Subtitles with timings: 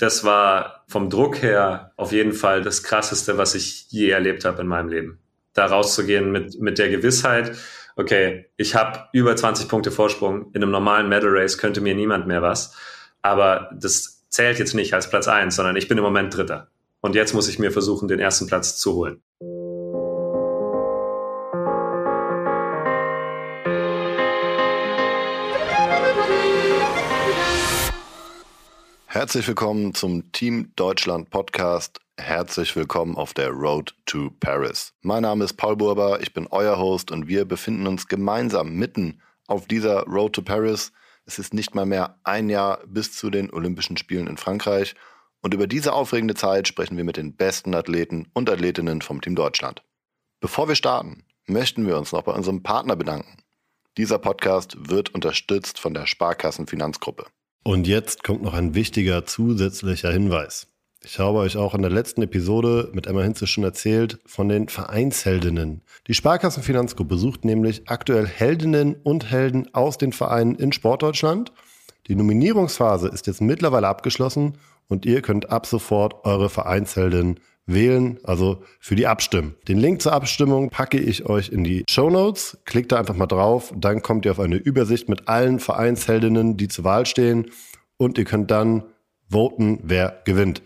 [0.00, 4.62] das war vom Druck her auf jeden Fall das Krasseste, was ich je erlebt habe
[4.62, 5.18] in meinem Leben.
[5.52, 7.56] Da rauszugehen mit, mit der Gewissheit,
[7.96, 10.50] okay, ich habe über 20 Punkte Vorsprung.
[10.54, 12.74] In einem normalen Medal Race könnte mir niemand mehr was.
[13.20, 16.68] Aber das zählt jetzt nicht als Platz eins, sondern ich bin im Moment Dritter.
[17.02, 19.22] Und jetzt muss ich mir versuchen, den ersten Platz zu holen.
[29.12, 31.98] Herzlich willkommen zum Team Deutschland Podcast.
[32.16, 34.92] Herzlich willkommen auf der Road to Paris.
[35.00, 39.20] Mein Name ist Paul Burber, ich bin euer Host und wir befinden uns gemeinsam mitten
[39.48, 40.92] auf dieser Road to Paris.
[41.24, 44.94] Es ist nicht mal mehr ein Jahr bis zu den Olympischen Spielen in Frankreich
[45.40, 49.34] und über diese aufregende Zeit sprechen wir mit den besten Athleten und Athletinnen vom Team
[49.34, 49.82] Deutschland.
[50.38, 53.38] Bevor wir starten, möchten wir uns noch bei unserem Partner bedanken.
[53.96, 57.26] Dieser Podcast wird unterstützt von der Sparkassen Finanzgruppe.
[57.62, 60.66] Und jetzt kommt noch ein wichtiger zusätzlicher Hinweis.
[61.02, 64.68] Ich habe euch auch in der letzten Episode mit Emma Hinze schon erzählt von den
[64.68, 65.82] Vereinsheldinnen.
[66.06, 71.52] Die Sparkassenfinanzgruppe sucht nämlich aktuell Heldinnen und Helden aus den Vereinen in Sportdeutschland.
[72.06, 74.58] Die Nominierungsphase ist jetzt mittlerweile abgeschlossen
[74.88, 77.40] und ihr könnt ab sofort eure Vereinsheldin
[77.72, 79.54] wählen, also für die Abstimmen.
[79.68, 82.58] Den Link zur Abstimmung packe ich euch in die Show Notes.
[82.64, 86.68] Klickt da einfach mal drauf, dann kommt ihr auf eine Übersicht mit allen Vereinsheldinnen, die
[86.68, 87.50] zur Wahl stehen
[87.96, 88.84] und ihr könnt dann
[89.30, 90.62] voten, wer gewinnt.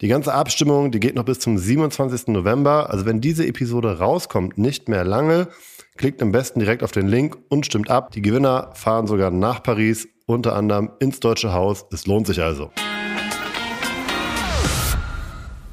[0.00, 2.28] Die ganze Abstimmung, die geht noch bis zum 27.
[2.28, 2.88] November.
[2.90, 5.48] Also wenn diese Episode rauskommt, nicht mehr lange.
[5.96, 8.10] Klickt am besten direkt auf den Link und stimmt ab.
[8.12, 11.84] Die Gewinner fahren sogar nach Paris, unter anderem ins Deutsche Haus.
[11.92, 12.70] Es lohnt sich also.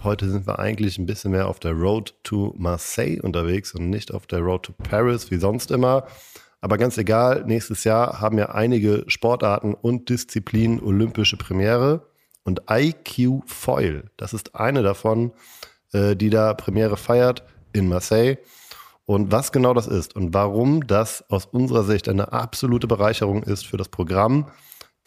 [0.08, 4.14] Heute sind wir eigentlich ein bisschen mehr auf der Road to Marseille unterwegs und nicht
[4.14, 6.08] auf der Road to Paris wie sonst immer.
[6.62, 12.08] Aber ganz egal, nächstes Jahr haben ja einige Sportarten und Disziplinen olympische Premiere.
[12.46, 15.34] Und IQ Foil, das ist eine davon,
[15.92, 18.38] äh, die da Premiere feiert in Marseille.
[19.04, 23.68] Und was genau das ist und warum das aus unserer Sicht eine absolute Bereicherung ist
[23.68, 24.50] für das Programm,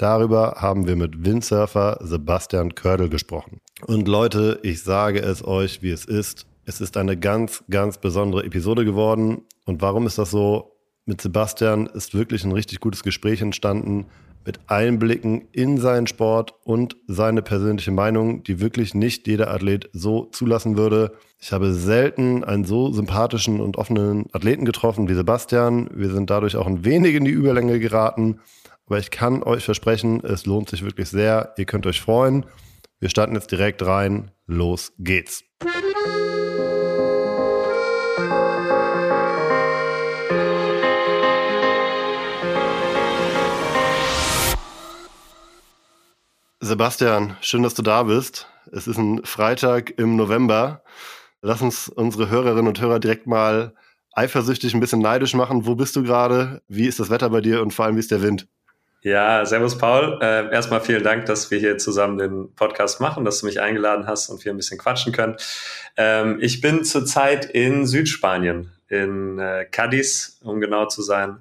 [0.01, 3.61] Darüber haben wir mit Windsurfer Sebastian Kördel gesprochen.
[3.87, 6.47] Und Leute, ich sage es euch, wie es ist.
[6.65, 9.43] Es ist eine ganz, ganz besondere Episode geworden.
[9.65, 10.77] Und warum ist das so?
[11.07, 14.07] Mit Sebastian ist wirklich ein richtig gutes Gespräch entstanden
[14.47, 20.25] mit Einblicken in seinen Sport und seine persönliche Meinung, die wirklich nicht jeder Athlet so
[20.27, 21.13] zulassen würde.
[21.39, 25.91] Ich habe selten einen so sympathischen und offenen Athleten getroffen wie Sebastian.
[25.95, 28.41] Wir sind dadurch auch ein wenig in die Überlänge geraten.
[28.87, 31.55] Aber ich kann euch versprechen, es lohnt sich wirklich sehr.
[31.57, 32.47] Ihr könnt euch freuen.
[33.03, 34.31] Wir starten jetzt direkt rein.
[34.45, 35.43] Los geht's.
[46.61, 48.47] Sebastian, schön, dass du da bist.
[48.71, 50.83] Es ist ein Freitag im November.
[51.41, 53.75] Lass uns unsere Hörerinnen und Hörer direkt mal
[54.13, 55.65] eifersüchtig ein bisschen neidisch machen.
[55.65, 56.61] Wo bist du gerade?
[56.69, 58.47] Wie ist das Wetter bei dir und vor allem wie ist der Wind?
[59.03, 60.19] Ja, Servus Paul.
[60.21, 64.07] Äh, erstmal vielen Dank, dass wir hier zusammen den Podcast machen, dass du mich eingeladen
[64.07, 65.37] hast und wir ein bisschen quatschen können.
[65.97, 71.39] Ähm, ich bin zurzeit in Südspanien, in äh, Cadiz, um genau zu sein.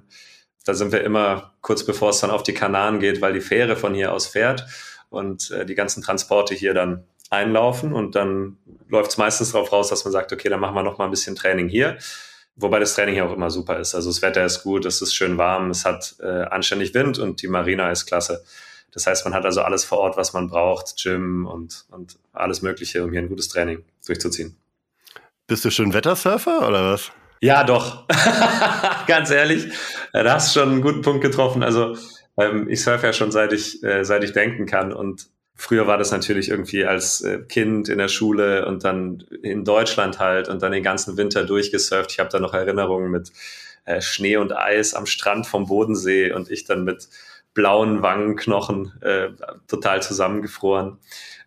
[0.64, 3.76] Da sind wir immer kurz bevor es dann auf die Kanaren geht, weil die Fähre
[3.76, 4.64] von hier aus fährt
[5.10, 8.56] und äh, die ganzen Transporte hier dann einlaufen und dann
[8.88, 11.10] läuft es meistens darauf raus, dass man sagt, okay, dann machen wir noch mal ein
[11.10, 11.98] bisschen Training hier
[12.60, 13.94] Wobei das Training hier auch immer super ist.
[13.94, 17.42] Also das Wetter ist gut, es ist schön warm, es hat äh, anständig Wind und
[17.42, 18.44] die Marina ist klasse.
[18.92, 22.60] Das heißt, man hat also alles vor Ort, was man braucht, Gym und, und alles
[22.60, 24.56] Mögliche, um hier ein gutes Training durchzuziehen.
[25.46, 27.10] Bist du schon Wettersurfer oder was?
[27.40, 28.06] Ja, doch.
[29.06, 29.72] Ganz ehrlich,
[30.12, 31.62] da hast du schon einen guten Punkt getroffen.
[31.62, 31.96] Also
[32.36, 35.28] ähm, ich surfe ja schon seit ich, äh, seit ich denken kann und
[35.60, 40.18] Früher war das natürlich irgendwie als äh, Kind in der Schule und dann in Deutschland
[40.18, 42.12] halt und dann den ganzen Winter durchgesurft.
[42.12, 43.30] Ich habe da noch Erinnerungen mit
[43.84, 47.10] äh, Schnee und Eis am Strand vom Bodensee und ich dann mit
[47.52, 49.28] blauen Wangenknochen äh,
[49.68, 50.96] total zusammengefroren.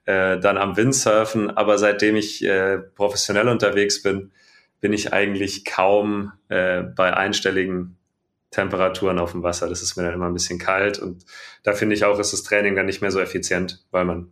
[0.05, 4.31] Äh, dann am Windsurfen, aber seitdem ich äh, professionell unterwegs bin,
[4.79, 7.95] bin ich eigentlich kaum bei einstelligen
[8.53, 9.67] Temperaturen auf dem Wasser.
[9.67, 11.25] Das ist mir dann immer ein bisschen kalt und
[11.63, 14.31] da finde ich auch, ist das Training dann nicht mehr so effizient, weil man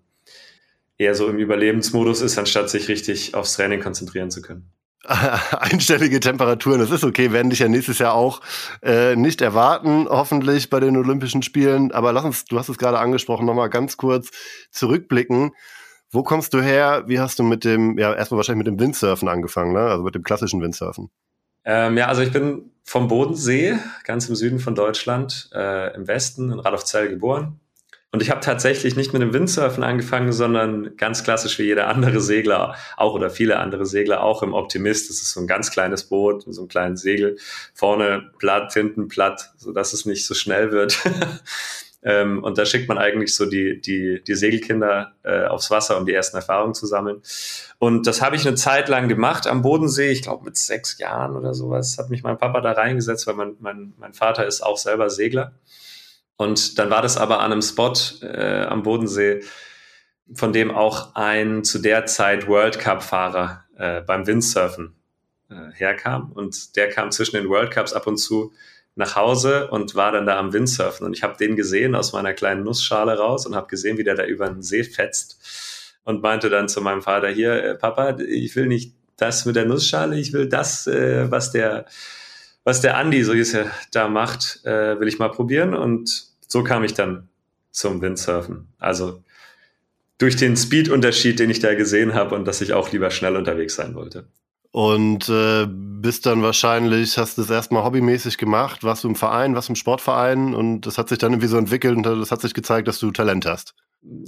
[0.97, 4.71] eher so im Überlebensmodus ist, anstatt sich richtig aufs Training konzentrieren zu können.
[5.03, 8.41] Einstellige Temperaturen, das ist okay, werden dich ja nächstes Jahr auch
[8.83, 11.91] äh, nicht erwarten, hoffentlich bei den Olympischen Spielen.
[11.91, 14.29] Aber lass uns, du hast es gerade angesprochen, nochmal ganz kurz
[14.69, 15.51] zurückblicken.
[16.11, 17.05] Wo kommst du her?
[17.07, 19.79] Wie hast du mit dem, ja, erstmal wahrscheinlich mit dem Windsurfen angefangen, ne?
[19.79, 21.09] Also mit dem klassischen Windsurfen.
[21.65, 26.51] Ähm, ja, also ich bin vom Bodensee, ganz im Süden von Deutschland, äh, im Westen,
[26.51, 27.59] in Radolfzell geboren.
[28.13, 32.19] Und ich habe tatsächlich nicht mit dem Windsurfen angefangen, sondern ganz klassisch wie jeder andere
[32.19, 35.09] Segler auch oder viele andere Segler auch im Optimist.
[35.09, 37.37] Das ist so ein ganz kleines Boot, so ein kleines Segel,
[37.73, 40.99] vorne platt, hinten platt, so dass es nicht so schnell wird.
[42.03, 46.05] ähm, und da schickt man eigentlich so die, die, die Segelkinder äh, aufs Wasser, um
[46.05, 47.21] die ersten Erfahrungen zu sammeln.
[47.77, 51.35] Und das habe ich eine Zeit lang gemacht am Bodensee, ich glaube mit sechs Jahren
[51.35, 54.77] oder sowas, hat mich mein Papa da reingesetzt, weil mein, mein, mein Vater ist auch
[54.77, 55.53] selber Segler.
[56.37, 57.93] Und dann war das aber an einem Spot
[58.23, 59.43] äh, am Bodensee,
[60.33, 64.95] von dem auch ein zu der Zeit World Cup-Fahrer äh, beim Windsurfen
[65.49, 66.31] äh, herkam.
[66.31, 68.53] Und der kam zwischen den World Cups ab und zu
[68.95, 71.05] nach Hause und war dann da am Windsurfen.
[71.05, 74.15] Und ich habe den gesehen aus meiner kleinen Nussschale raus und habe gesehen, wie der
[74.15, 75.97] da über den See fetzt.
[76.03, 79.65] Und meinte dann zu meinem Vater, hier, äh, Papa, ich will nicht das mit der
[79.65, 81.85] Nussschale, ich will das, äh, was der
[82.63, 85.73] was der Andi, so er, da macht, äh, will ich mal probieren.
[85.73, 87.29] Und so kam ich dann
[87.71, 88.67] zum Windsurfen.
[88.77, 89.23] Also
[90.17, 93.75] durch den Speed-Unterschied, den ich da gesehen habe und dass ich auch lieber schnell unterwegs
[93.75, 94.27] sein wollte.
[94.71, 99.53] Und äh, bist dann wahrscheinlich, hast du das erstmal hobbymäßig gemacht, warst du im Verein,
[99.53, 102.53] warst im Sportverein und das hat sich dann irgendwie so entwickelt und das hat sich
[102.53, 103.75] gezeigt, dass du Talent hast.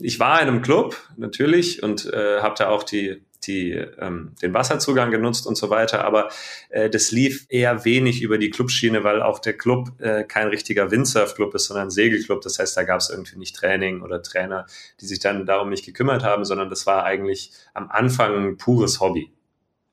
[0.02, 4.54] Ich war in einem Club, natürlich, und äh, habe da auch die die, ähm, den
[4.54, 6.06] Wasserzugang genutzt und so weiter.
[6.06, 6.30] Aber
[6.70, 10.92] äh, das lief eher wenig über die Clubschiene, weil auch der Club äh, kein richtiger
[10.92, 12.42] Windsurf-Club ist, sondern ein Segelclub.
[12.42, 14.66] Das heißt, da gab es irgendwie nicht Training oder Trainer,
[15.02, 19.00] die sich dann darum nicht gekümmert haben, sondern das war eigentlich am Anfang ein pures
[19.00, 19.33] Hobby.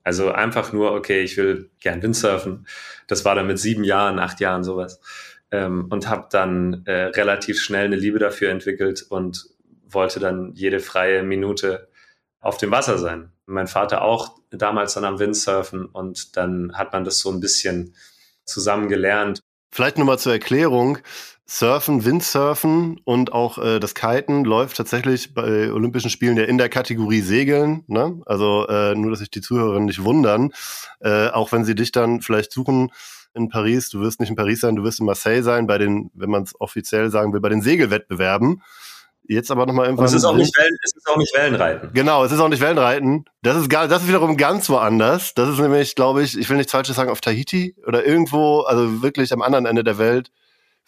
[0.03, 2.67] Also einfach nur, okay, ich will gern Windsurfen.
[3.07, 5.01] Das war dann mit sieben Jahren, acht Jahren sowas.
[5.51, 9.47] Ähm, und habe dann äh, relativ schnell eine Liebe dafür entwickelt und
[9.89, 11.89] wollte dann jede freie Minute
[12.41, 17.05] auf dem Wasser sein mein Vater auch damals dann am Windsurfen und dann hat man
[17.05, 17.95] das so ein bisschen
[18.45, 19.41] zusammen gelernt.
[19.73, 20.99] Vielleicht nochmal zur Erklärung.
[21.53, 26.69] Surfen, Windsurfen und auch äh, das Kiten läuft tatsächlich bei Olympischen Spielen ja in der
[26.69, 27.83] Kategorie Segeln.
[27.89, 28.23] Ne?
[28.25, 30.53] Also äh, nur, dass sich die Zuhörerinnen nicht wundern.
[31.01, 32.93] Äh, auch wenn sie dich dann vielleicht suchen
[33.35, 36.13] in Paris, du wirst nicht in Paris sein, du wirst in Marseille sein, bei den,
[36.15, 38.63] wenn man es offiziell sagen will, bei den Segelwettbewerben.
[39.27, 40.07] Jetzt aber nochmal irgendwann.
[40.07, 41.91] es ist, auch nicht Wellen, es ist auch nicht Wellenreiten.
[41.93, 43.25] Genau, es ist auch nicht Wellenreiten.
[43.43, 45.35] Das ist, gar, das ist wiederum ganz woanders.
[45.35, 49.03] Das ist nämlich, glaube ich, ich will nichts Falsches sagen, auf Tahiti oder irgendwo, also
[49.03, 50.31] wirklich am anderen Ende der Welt.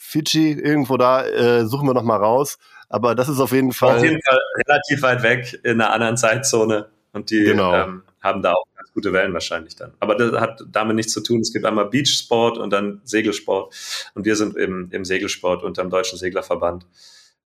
[0.04, 2.58] Fidschi, irgendwo da, äh, suchen wir nochmal raus.
[2.88, 3.96] Aber das ist auf jeden Fall.
[3.96, 6.88] Auf jeden Fall relativ weit weg in einer anderen Zeitzone.
[7.12, 7.74] Und die genau.
[7.74, 9.92] ähm, haben da auch ganz gute Wellen wahrscheinlich dann.
[10.00, 11.40] Aber das hat damit nichts zu tun.
[11.40, 13.74] Es gibt einmal Beachsport und dann Segelsport.
[14.14, 16.86] Und wir sind im, im Segelsport unter dem Deutschen Seglerverband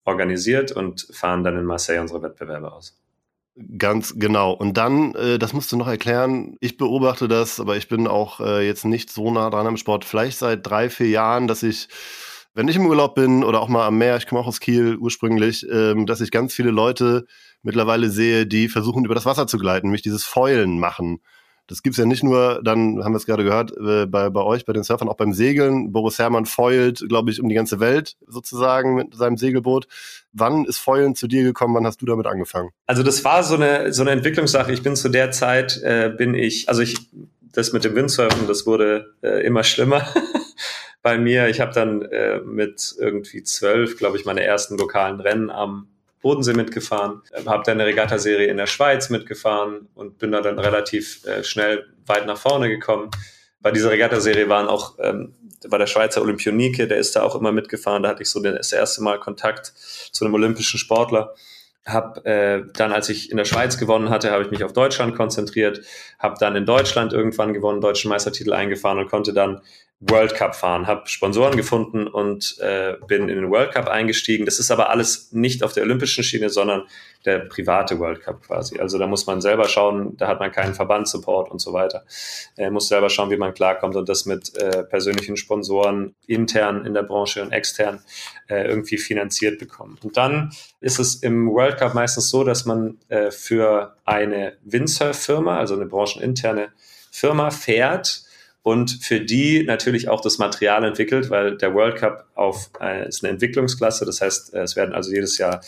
[0.05, 2.97] organisiert und fahren dann in Marseille unsere Wettbewerbe aus.
[3.79, 4.53] Ganz genau.
[4.53, 8.41] Und dann, äh, das musst du noch erklären, ich beobachte das, aber ich bin auch
[8.41, 11.89] äh, jetzt nicht so nah dran am Sport, vielleicht seit drei, vier Jahren, dass ich,
[12.57, 14.97] wenn ich im Urlaub bin oder auch mal am Meer, ich komme auch aus Kiel
[14.97, 17.27] ursprünglich, ähm, dass ich ganz viele Leute
[17.63, 21.21] mittlerweile sehe, die versuchen, über das Wasser zu gleiten, mich dieses Fäulen machen.
[21.67, 24.65] Das gibt's ja nicht nur, dann haben wir es gerade gehört, äh, bei, bei euch,
[24.65, 25.93] bei den Surfern, auch beim Segeln.
[25.93, 29.87] Boris Herrmann foilt, glaube ich, um die ganze Welt sozusagen mit seinem Segelboot.
[30.33, 31.75] Wann ist Foilen zu dir gekommen?
[31.75, 32.71] Wann hast du damit angefangen?
[32.87, 34.73] Also das war so eine, so eine Entwicklungssache.
[34.73, 36.97] Ich bin zu der Zeit, äh, bin ich, also ich,
[37.53, 40.07] das mit dem Windsurfen, das wurde äh, immer schlimmer.
[41.07, 41.47] bei mir.
[41.47, 45.87] Ich habe dann äh, mit irgendwie zwölf, glaube ich, meine ersten lokalen Rennen am
[46.21, 51.25] Bodensee mitgefahren, habe dann eine Regattaserie in der Schweiz mitgefahren und bin da dann relativ
[51.25, 53.13] äh, schnell weit nach vorne gekommen.
[53.61, 55.37] Bei dieser Regattaserie waren auch, ähm,
[55.69, 58.03] war der Schweizer Olympionike, der ist da auch immer mitgefahren.
[58.03, 59.67] Da hatte ich so das erste Mal Kontakt
[60.11, 61.37] zu einem olympischen Sportler.
[61.85, 65.15] Hab äh, dann, als ich in der Schweiz gewonnen hatte, habe ich mich auf Deutschland
[65.15, 65.83] konzentriert,
[66.19, 69.63] habe dann in Deutschland irgendwann gewonnen, deutschen Meistertitel eingefahren und konnte dann
[70.01, 74.45] World Cup fahren, habe Sponsoren gefunden und äh, bin in den World Cup eingestiegen.
[74.45, 76.83] Das ist aber alles nicht auf der olympischen Schiene, sondern
[77.25, 78.79] der private World Cup quasi.
[78.79, 82.05] Also da muss man selber schauen, da hat man keinen Verbandsupport und so weiter.
[82.57, 86.93] Er muss selber schauen, wie man klarkommt und das mit äh, persönlichen Sponsoren intern in
[86.93, 88.03] der Branche und extern
[88.49, 89.99] äh, irgendwie finanziert bekommen.
[90.03, 90.51] Und dann
[90.81, 95.87] ist es im World Cup meistens so, dass man äh, für eine Windsurf-Firma, also eine
[95.87, 96.69] brancheninterne
[97.11, 98.27] Firma, fährt
[98.67, 103.23] und für die natürlich auch das Material entwickelt, weil der World Cup auf äh, ist
[103.23, 105.61] eine Entwicklungsklasse, das heißt, äh, es werden also jedes Jahr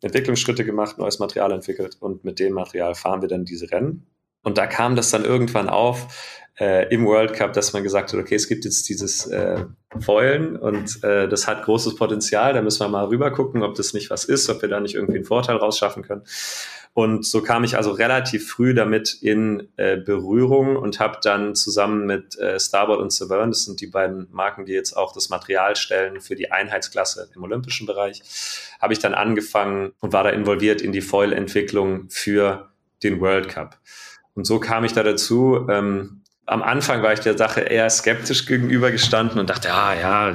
[0.00, 4.06] Entwicklungsschritte gemacht, neues Material entwickelt und mit dem Material fahren wir dann diese Rennen.
[4.42, 8.18] Und da kam das dann irgendwann auf äh, im World Cup, dass man gesagt hat,
[8.18, 9.66] okay, es gibt jetzt dieses äh,
[10.00, 13.92] Foilen und äh, das hat großes Potenzial, da müssen wir mal rüber gucken, ob das
[13.92, 16.22] nicht was ist, ob wir da nicht irgendwie einen Vorteil rausschaffen können.
[16.96, 22.06] Und so kam ich also relativ früh damit in äh, Berührung und habe dann zusammen
[22.06, 25.76] mit äh, Starboard und Severn, das sind die beiden Marken, die jetzt auch das Material
[25.76, 28.22] stellen für die Einheitsklasse im olympischen Bereich,
[28.80, 32.70] habe ich dann angefangen und war da involviert in die Foil-Entwicklung für
[33.02, 33.78] den World Cup.
[34.32, 35.66] Und so kam ich da dazu.
[35.68, 40.34] Ähm, am Anfang war ich der Sache eher skeptisch gegenübergestanden und dachte, ah ja,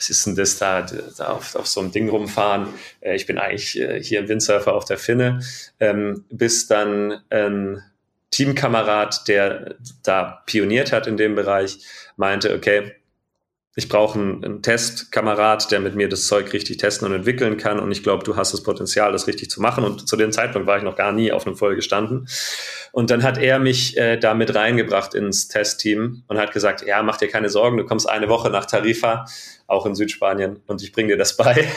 [0.00, 0.80] was ist denn das da,
[1.18, 2.68] da auf, auf so einem Ding rumfahren?
[3.00, 5.40] Äh, ich bin eigentlich äh, hier ein Windsurfer auf der Finne.
[5.78, 7.82] Ähm, bis dann ein
[8.30, 11.78] Teamkamerad, der da pioniert hat in dem Bereich,
[12.16, 12.92] meinte, okay,
[13.76, 17.78] ich brauche einen, einen Testkamerad, der mit mir das Zeug richtig testen und entwickeln kann.
[17.78, 19.84] Und ich glaube, du hast das Potenzial, das richtig zu machen.
[19.84, 22.26] Und zu dem Zeitpunkt war ich noch gar nie auf einem Voll gestanden.
[22.92, 27.02] Und dann hat er mich äh, da mit reingebracht ins Testteam und hat gesagt, ja,
[27.02, 29.24] mach dir keine Sorgen, du kommst eine Woche nach Tarifa,
[29.68, 31.68] auch in Südspanien, und ich bringe dir das bei.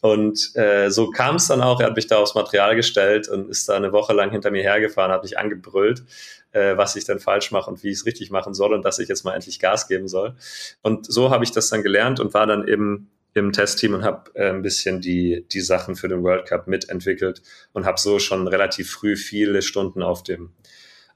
[0.00, 1.80] Und äh, so kam es dann auch.
[1.80, 4.62] Er hat mich da aufs Material gestellt und ist da eine Woche lang hinter mir
[4.62, 6.04] hergefahren, hat mich angebrüllt,
[6.52, 8.98] äh, was ich denn falsch mache und wie ich es richtig machen soll und dass
[9.00, 10.36] ich jetzt mal endlich Gas geben soll.
[10.82, 14.30] Und so habe ich das dann gelernt und war dann eben im Testteam und habe
[14.34, 18.46] äh, ein bisschen die, die Sachen für den World Cup mitentwickelt und habe so schon
[18.46, 20.52] relativ früh viele Stunden auf dem,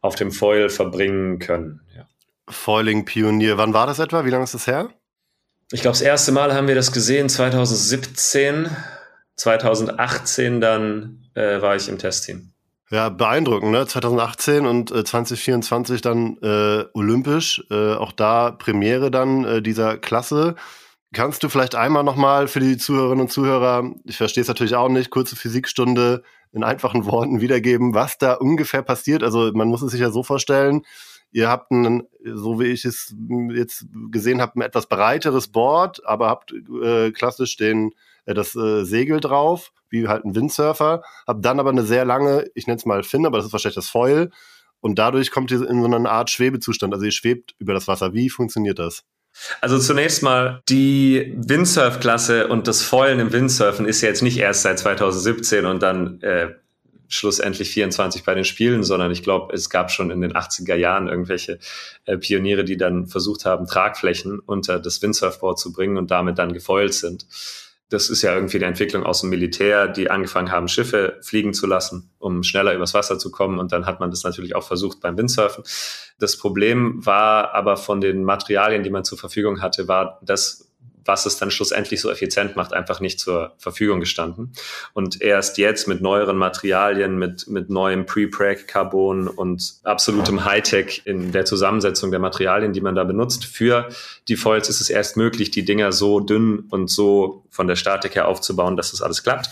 [0.01, 1.81] auf dem Foil verbringen können.
[1.97, 2.09] Ja.
[2.49, 4.25] Foiling-Pionier, wann war das etwa?
[4.25, 4.91] Wie lange ist das her?
[5.73, 8.69] Ich glaube, das erste Mal haben wir das gesehen 2017.
[9.37, 12.53] 2018 dann äh, war ich im Testteam.
[12.91, 13.87] Ja, beeindruckend, ne?
[13.87, 17.65] 2018 und äh, 2024 dann äh, olympisch.
[17.71, 20.57] Äh, auch da Premiere dann äh, dieser Klasse.
[21.15, 24.91] Kannst du vielleicht einmal nochmal für die Zuhörerinnen und Zuhörer, ich verstehe es natürlich auch
[24.91, 29.23] nicht, kurze Physikstunde in einfachen Worten wiedergeben, was da ungefähr passiert?
[29.23, 30.83] Also man muss es sich ja so vorstellen,
[31.33, 33.15] Ihr habt ein, so wie ich es
[33.55, 37.93] jetzt gesehen habe, ein etwas breiteres Board, aber habt äh, klassisch den,
[38.27, 41.03] äh, das äh, Segel drauf, wie halt ein Windsurfer.
[41.27, 43.77] Habt dann aber eine sehr lange, ich nenne es mal Fin, aber das ist wahrscheinlich
[43.77, 44.31] das Foil.
[44.81, 46.93] Und dadurch kommt ihr in so eine Art Schwebezustand.
[46.93, 48.13] Also ihr schwebt über das Wasser.
[48.13, 49.05] Wie funktioniert das?
[49.61, 54.63] Also zunächst mal, die Windsurf-Klasse und das Foilen im Windsurfen ist ja jetzt nicht erst
[54.63, 56.51] seit 2017 und dann äh,
[57.15, 61.09] schlussendlich 24 bei den Spielen, sondern ich glaube, es gab schon in den 80er Jahren
[61.09, 61.59] irgendwelche
[62.05, 66.53] äh, Pioniere, die dann versucht haben, Tragflächen unter das Windsurfboard zu bringen und damit dann
[66.53, 67.27] gefoilt sind.
[67.91, 71.67] Das ist ja irgendwie die Entwicklung aus dem Militär, die angefangen haben, Schiffe fliegen zu
[71.67, 73.59] lassen, um schneller übers Wasser zu kommen.
[73.59, 75.63] Und dann hat man das natürlich auch versucht beim Windsurfen.
[76.19, 80.72] Das Problem war aber von den Materialien, die man zur Verfügung hatte, war das,
[81.05, 84.53] was es dann schlussendlich so effizient macht, einfach nicht zur Verfügung gestanden.
[84.93, 91.45] Und erst jetzt mit neueren Materialien, mit, mit neuem Pre-Preg-Carbon und absolutem Hightech in der
[91.45, 93.89] Zusammensetzung der Materialien, die man da benutzt, für
[94.29, 98.15] die Foils ist es erst möglich, die Dinger so dünn und so von der Statik
[98.15, 99.51] her aufzubauen, dass das alles klappt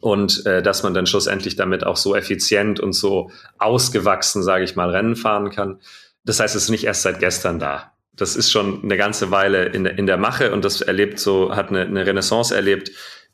[0.00, 4.76] und äh, dass man dann schlussendlich damit auch so effizient und so ausgewachsen, sage ich
[4.76, 5.80] mal, Rennen fahren kann.
[6.24, 9.66] Das heißt, es ist nicht erst seit gestern da das ist schon eine ganze Weile
[9.66, 12.90] in, in der Mache und das erlebt so, hat eine, eine Renaissance erlebt,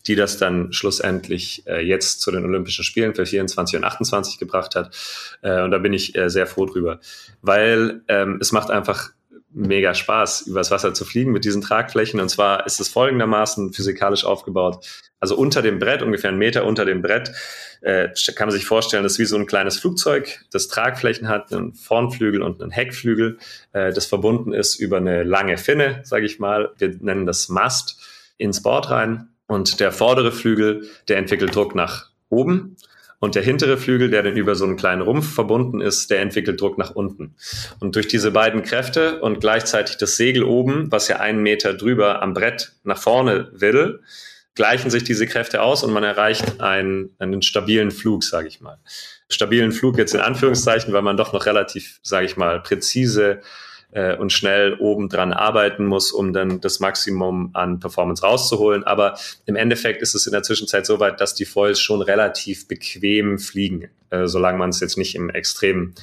[0.06, 4.75] die das dann schlussendlich äh, jetzt zu den Olympischen Spielen für 24 und 28 gebracht
[4.75, 4.97] hat.
[5.42, 7.00] Äh, und da bin ich äh, sehr froh drüber,
[7.42, 9.11] weil ähm, es macht einfach
[9.56, 12.20] mega Spaß, übers Wasser zu fliegen mit diesen Tragflächen.
[12.20, 14.86] Und zwar ist es folgendermaßen physikalisch aufgebaut.
[15.18, 17.32] Also unter dem Brett, ungefähr einen Meter unter dem Brett,
[17.80, 21.52] äh, kann man sich vorstellen, das ist wie so ein kleines Flugzeug, das Tragflächen hat,
[21.52, 23.38] einen Vornflügel und einen Heckflügel,
[23.72, 26.72] äh, das verbunden ist über eine lange Finne, sage ich mal.
[26.78, 27.98] Wir nennen das Mast
[28.36, 29.28] ins Board rein.
[29.46, 32.76] Und der vordere Flügel, der entwickelt Druck nach oben
[33.18, 36.61] und der hintere Flügel, der dann über so einen kleinen Rumpf verbunden ist, der entwickelt
[36.61, 37.35] Druck nach unten.
[37.80, 42.23] Und durch diese beiden Kräfte und gleichzeitig das Segel oben, was ja einen Meter drüber
[42.23, 44.00] am Brett nach vorne will,
[44.54, 48.78] gleichen sich diese Kräfte aus und man erreicht einen, einen stabilen Flug, sage ich mal.
[49.28, 53.40] Stabilen Flug jetzt in Anführungszeichen, weil man doch noch relativ, sage ich mal, präzise
[53.93, 58.85] äh, und schnell obendran arbeiten muss, um dann das Maximum an Performance rauszuholen.
[58.85, 62.69] Aber im Endeffekt ist es in der Zwischenzeit so weit, dass die Foils schon relativ
[62.69, 65.95] bequem fliegen, äh, solange man es jetzt nicht im extremen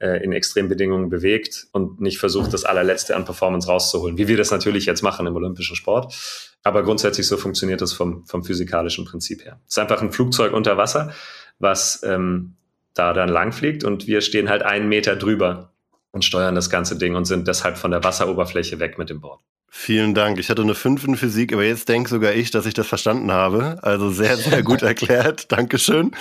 [0.00, 4.50] äh, in Extrembedingungen bewegt und nicht versucht, das allerletzte an Performance rauszuholen, wie wir das
[4.50, 6.14] natürlich jetzt machen im olympischen Sport.
[6.62, 9.60] Aber grundsätzlich so funktioniert das vom, vom physikalischen Prinzip her.
[9.68, 11.12] Es ist einfach ein Flugzeug unter Wasser,
[11.58, 12.56] was ähm,
[12.94, 15.73] da dann lang fliegt und wir stehen halt einen Meter drüber
[16.14, 19.40] und steuern das ganze Ding und sind deshalb von der Wasseroberfläche weg mit dem Board.
[19.68, 20.38] Vielen Dank.
[20.38, 23.32] Ich hatte eine 5 in Physik, aber jetzt denke sogar ich, dass ich das verstanden
[23.32, 23.78] habe.
[23.82, 25.50] Also sehr, sehr gut erklärt.
[25.50, 26.12] Dankeschön.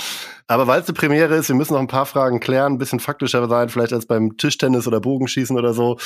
[0.48, 3.00] Aber weil es eine Premiere ist, wir müssen noch ein paar Fragen klären, ein bisschen
[3.00, 6.00] faktischer sein, vielleicht als beim Tischtennis oder Bogenschießen oder so.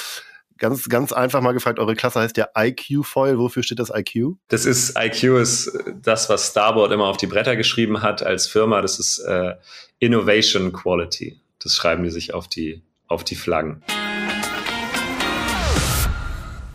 [0.58, 3.40] ganz, ganz einfach mal gefragt, eure Klasse heißt ja IQ Foil.
[3.40, 4.36] Wofür steht das IQ?
[4.50, 8.82] Das ist, IQ ist das, was Starboard immer auf die Bretter geschrieben hat als Firma.
[8.82, 9.56] Das ist äh,
[10.00, 11.40] Innovation Quality.
[11.64, 13.82] Das schreiben die sich auf die, auf die Flaggen.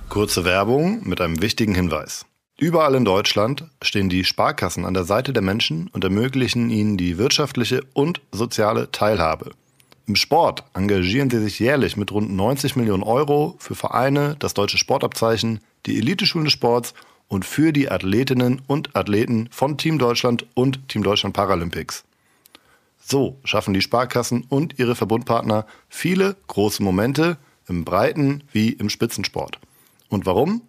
[0.08, 2.26] Kurze Werbung mit einem wichtigen Hinweis.
[2.58, 7.18] Überall in Deutschland stehen die Sparkassen an der Seite der Menschen und ermöglichen ihnen die
[7.18, 9.52] wirtschaftliche und soziale Teilhabe.
[10.06, 14.76] Im Sport engagieren sie sich jährlich mit rund 90 Millionen Euro für Vereine, das deutsche
[14.76, 16.92] Sportabzeichen, die Eliteschulen des Sports
[17.28, 22.04] und für die Athletinnen und Athleten von Team Deutschland und Team Deutschland Paralympics.
[23.04, 27.36] So schaffen die Sparkassen und ihre Verbundpartner viele große Momente
[27.68, 29.58] im Breiten wie im Spitzensport.
[30.08, 30.62] Und warum?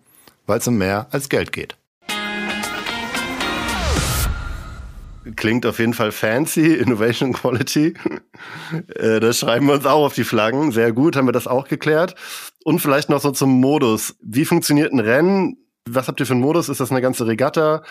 [0.48, 1.78] Weil es um mehr als Geld geht.
[5.38, 7.94] Klingt auf jeden Fall fancy, Innovation Quality.
[8.96, 10.72] Äh, das schreiben wir uns auch auf die Flaggen.
[10.72, 12.16] Sehr gut, haben wir das auch geklärt.
[12.66, 14.16] Und vielleicht noch so zum Modus.
[14.22, 15.58] Wie funktioniert ein Rennen?
[15.88, 16.68] Was habt ihr für einen Modus?
[16.68, 17.84] Ist das eine ganze Regatta?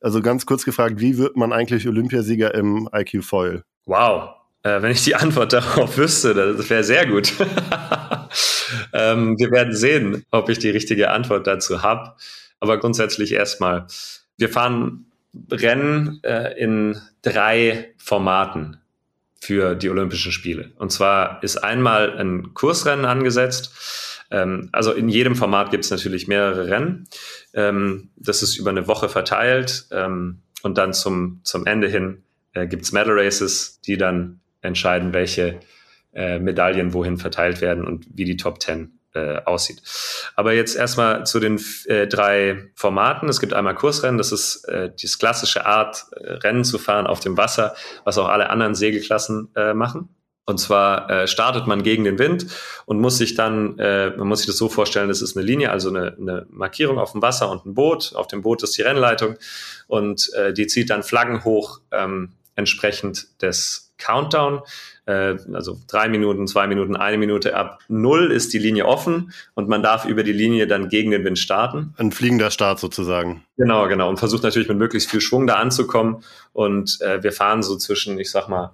[0.00, 3.64] Also ganz kurz gefragt, wie wird man eigentlich Olympiasieger im IQ Foil?
[3.88, 7.32] Wow, äh, wenn ich die Antwort darauf wüsste, das wäre sehr gut.
[8.92, 12.14] ähm, wir werden sehen, ob ich die richtige Antwort dazu habe.
[12.60, 13.86] Aber grundsätzlich erstmal,
[14.36, 15.06] wir fahren
[15.50, 18.76] Rennen äh, in drei Formaten
[19.40, 20.70] für die Olympischen Spiele.
[20.76, 24.26] Und zwar ist einmal ein Kursrennen angesetzt.
[24.30, 27.08] Ähm, also in jedem Format gibt es natürlich mehrere Rennen.
[27.54, 29.86] Ähm, das ist über eine Woche verteilt.
[29.92, 35.12] Ähm, und dann zum, zum Ende hin äh, gibt es Medal Races, die dann entscheiden,
[35.12, 35.60] welche
[36.14, 39.82] äh, Medaillen wohin verteilt werden und wie die Top Ten äh, aussieht.
[40.36, 43.28] Aber jetzt erstmal zu den äh, drei Formaten.
[43.28, 47.20] Es gibt einmal Kursrennen, das ist äh, die klassische Art, äh, Rennen zu fahren auf
[47.20, 47.74] dem Wasser,
[48.04, 50.08] was auch alle anderen Segelklassen äh, machen.
[50.48, 52.46] Und zwar äh, startet man gegen den Wind
[52.86, 55.70] und muss sich dann, äh, man muss sich das so vorstellen, das ist eine Linie,
[55.70, 58.14] also eine, eine Markierung auf dem Wasser und ein Boot.
[58.14, 59.36] Auf dem Boot ist die Rennleitung
[59.88, 64.62] und äh, die zieht dann Flaggen hoch ähm, entsprechend des Countdown.
[65.04, 69.68] Äh, also drei Minuten, zwei Minuten, eine Minute ab null ist die Linie offen und
[69.68, 71.92] man darf über die Linie dann gegen den Wind starten.
[71.98, 73.44] Ein fliegender Start sozusagen.
[73.58, 74.08] Genau, genau.
[74.08, 76.22] Und versucht natürlich mit möglichst viel Schwung da anzukommen.
[76.54, 78.72] Und äh, wir fahren so zwischen, ich sag mal,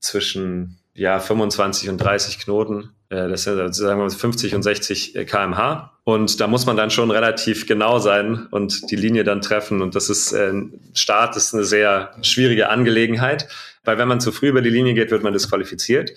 [0.00, 2.90] zwischen ja, 25 und 30 Knoten.
[3.08, 5.90] Äh, das sind also, sagen wir mal 50 und 60 äh, kmh.
[6.04, 9.82] Und da muss man dann schon relativ genau sein und die Linie dann treffen.
[9.82, 10.52] Und das ist, äh,
[10.94, 13.48] Start ist eine sehr schwierige Angelegenheit,
[13.84, 16.12] weil wenn man zu früh über die Linie geht, wird man disqualifiziert.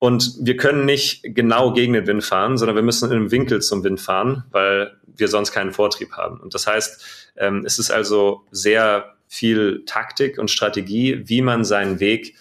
[0.00, 3.60] Und wir können nicht genau gegen den Wind fahren, sondern wir müssen in einem Winkel
[3.62, 6.38] zum Wind fahren, weil wir sonst keinen Vortrieb haben.
[6.38, 7.04] Und das heißt,
[7.36, 12.34] ähm, es ist also sehr viel Taktik und Strategie, wie man seinen Weg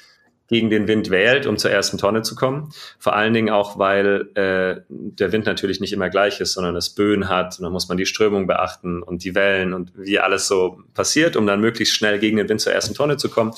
[0.48, 2.72] gegen den Wind wählt, um zur ersten Tonne zu kommen.
[3.00, 6.90] Vor allen Dingen auch, weil äh, der Wind natürlich nicht immer gleich ist, sondern es
[6.90, 10.48] Böen hat und dann muss man die Strömung beachten und die Wellen und wie alles
[10.48, 13.54] so passiert, um dann möglichst schnell gegen den Wind zur ersten Tonne zu kommen.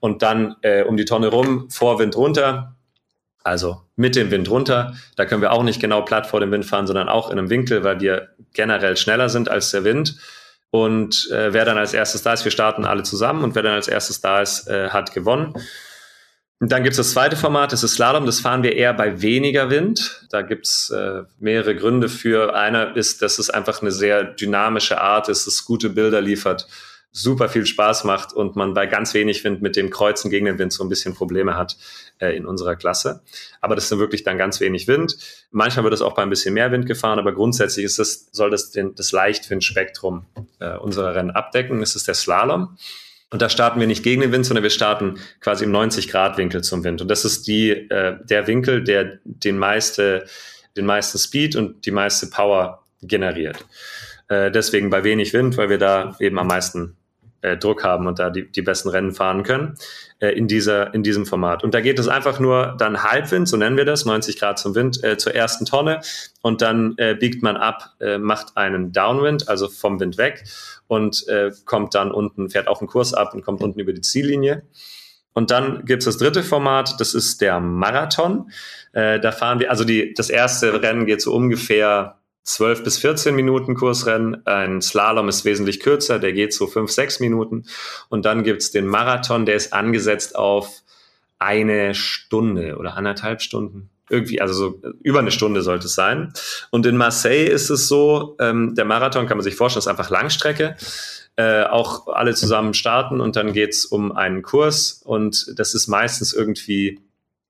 [0.00, 2.76] Und dann äh, um die Tonne rum, vor Wind runter,
[3.42, 4.94] also mit dem Wind runter.
[5.14, 7.48] Da können wir auch nicht genau platt vor dem Wind fahren, sondern auch in einem
[7.48, 10.16] Winkel, weil wir generell schneller sind als der Wind.
[10.70, 13.74] Und äh, wer dann als erstes da ist, wir starten alle zusammen und wer dann
[13.74, 15.54] als erstes da ist, äh, hat gewonnen.
[16.58, 18.24] Und dann gibt es das zweite Format, das ist Slalom.
[18.24, 20.26] Das fahren wir eher bei weniger Wind.
[20.30, 22.54] Da gibt es äh, mehrere Gründe für.
[22.54, 26.66] Einer ist, dass es einfach eine sehr dynamische Art ist, es gute Bilder liefert,
[27.12, 30.58] super viel Spaß macht und man bei ganz wenig Wind mit dem Kreuzen gegen den
[30.58, 31.76] Wind so ein bisschen Probleme hat
[32.20, 33.20] äh, in unserer Klasse.
[33.60, 35.16] Aber das ist wirklich dann ganz wenig Wind.
[35.50, 38.50] Manchmal wird es auch bei ein bisschen mehr Wind gefahren, aber grundsätzlich ist das, soll
[38.50, 40.24] das den, das Leichtwindspektrum
[40.60, 41.80] äh, unserer Rennen abdecken.
[41.80, 42.78] Das ist der Slalom.
[43.30, 46.84] Und da starten wir nicht gegen den Wind, sondern wir starten quasi im 90-Grad-Winkel zum
[46.84, 47.02] Wind.
[47.02, 50.26] Und das ist die, äh, der Winkel, der den, meiste,
[50.76, 53.64] den meisten Speed und die meiste Power generiert.
[54.28, 56.96] Äh, deswegen bei wenig Wind, weil wir da eben am meisten
[57.42, 59.74] äh, Druck haben und da die, die besten Rennen fahren können
[60.20, 61.64] äh, in, dieser, in diesem Format.
[61.64, 64.74] Und da geht es einfach nur dann Halbwind, so nennen wir das, 90 Grad zum
[64.74, 66.00] Wind, äh, zur ersten Tonne
[66.42, 70.44] und dann äh, biegt man ab, äh, macht einen Downwind, also vom Wind weg
[70.88, 74.00] und äh, kommt dann unten, fährt auch einen Kurs ab und kommt unten über die
[74.00, 74.62] Ziellinie.
[75.32, 78.50] Und dann gibt's das dritte Format, das ist der Marathon.
[78.92, 83.34] Äh, da fahren wir, also die, das erste Rennen geht so ungefähr 12 bis 14
[83.34, 84.46] Minuten Kursrennen.
[84.46, 87.66] Ein Slalom ist wesentlich kürzer, der geht so 5, 6 Minuten.
[88.08, 90.82] Und dann gibt's den Marathon, der ist angesetzt auf
[91.38, 93.90] eine Stunde oder anderthalb Stunden.
[94.08, 96.32] Irgendwie, also so über eine Stunde sollte es sein.
[96.70, 100.10] Und in Marseille ist es so, ähm, der Marathon kann man sich vorstellen, ist einfach
[100.10, 100.76] Langstrecke.
[101.38, 106.32] Äh, auch alle zusammen starten und dann geht's um einen Kurs und das ist meistens
[106.32, 106.98] irgendwie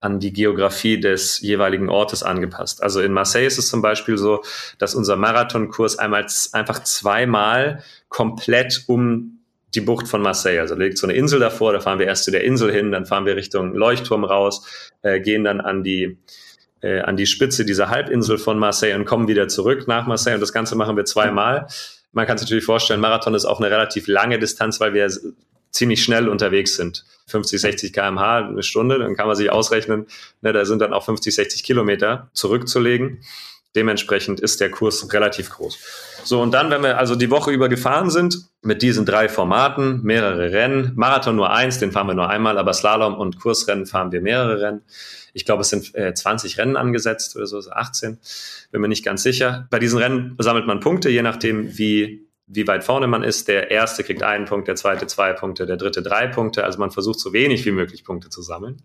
[0.01, 2.83] an die Geografie des jeweiligen Ortes angepasst.
[2.83, 4.43] Also in Marseille ist es zum Beispiel so,
[4.79, 9.39] dass unser Marathonkurs einmal einfach zweimal komplett um
[9.75, 10.61] die Bucht von Marseille.
[10.61, 13.07] Also liegt so eine Insel davor, da fahren wir erst zu der Insel hin, dann
[13.07, 16.19] fahren wir Richtung Leuchtturm raus, äh, gehen dann an die
[16.83, 20.35] äh, an die Spitze dieser Halbinsel von Marseille und kommen wieder zurück nach Marseille.
[20.35, 21.67] Und das Ganze machen wir zweimal.
[22.13, 25.11] Man kann sich natürlich vorstellen, Marathon ist auch eine relativ lange Distanz, weil wir
[25.71, 27.05] ziemlich schnell unterwegs sind.
[27.27, 30.07] 50, 60 kmh eine Stunde, dann kann man sich ausrechnen,
[30.41, 33.21] ne, da sind dann auch 50, 60 Kilometer zurückzulegen.
[33.77, 35.79] Dementsprechend ist der Kurs relativ groß.
[36.25, 40.03] So, und dann, wenn wir also die Woche über gefahren sind, mit diesen drei Formaten,
[40.03, 44.11] mehrere Rennen, Marathon nur eins, den fahren wir nur einmal, aber Slalom und Kursrennen fahren
[44.11, 44.83] wir mehrere Rennen.
[45.35, 48.19] Ich glaube, es sind äh, 20 Rennen angesetzt oder so, 18,
[48.73, 49.69] bin mir nicht ganz sicher.
[49.71, 53.49] Bei diesen Rennen sammelt man Punkte, je nachdem, wie wie weit vorne man ist.
[53.49, 56.65] Der erste kriegt einen Punkt, der zweite zwei Punkte, der dritte drei Punkte.
[56.65, 58.83] Also man versucht so wenig wie möglich Punkte zu sammeln.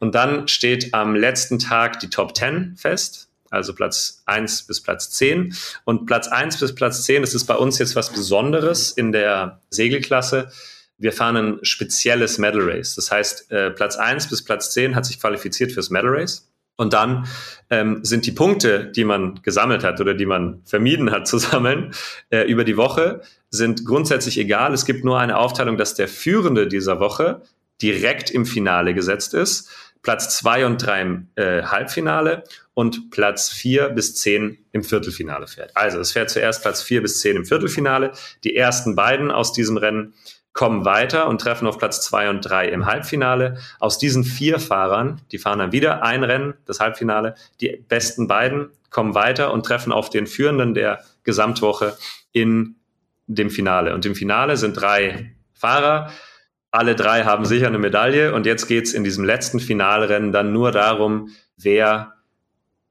[0.00, 3.27] Und dann steht am letzten Tag die Top 10 fest.
[3.50, 7.56] Also Platz eins bis Platz zehn Und Platz eins bis Platz zehn das ist bei
[7.56, 10.50] uns jetzt was Besonderes in der Segelklasse.
[10.98, 12.94] Wir fahren ein spezielles Medal Race.
[12.94, 16.48] Das heißt, äh, Platz eins bis Platz zehn hat sich qualifiziert fürs Medal Race.
[16.76, 17.26] Und dann
[17.70, 21.92] ähm, sind die Punkte, die man gesammelt hat oder die man vermieden hat zu sammeln
[22.30, 24.72] äh, über die Woche, sind grundsätzlich egal.
[24.72, 27.42] Es gibt nur eine Aufteilung, dass der Führende dieser Woche
[27.82, 29.70] direkt im Finale gesetzt ist,
[30.02, 35.76] Platz zwei und drei im äh, Halbfinale und Platz vier bis zehn im Viertelfinale fährt.
[35.76, 38.12] Also es fährt zuerst Platz vier bis zehn im Viertelfinale.
[38.44, 40.14] Die ersten beiden aus diesem Rennen
[40.52, 43.58] kommen weiter und treffen auf Platz zwei und drei im Halbfinale.
[43.78, 48.70] Aus diesen vier Fahrern, die fahren dann wieder ein Rennen, das Halbfinale, die besten beiden
[48.90, 51.96] kommen weiter und treffen auf den Führenden der Gesamtwoche
[52.32, 52.76] in
[53.26, 53.94] dem Finale.
[53.94, 56.10] Und im Finale sind drei Fahrer.
[56.70, 58.34] Alle drei haben sicher eine Medaille.
[58.34, 62.14] Und jetzt geht's in diesem letzten Finalrennen dann nur darum, wer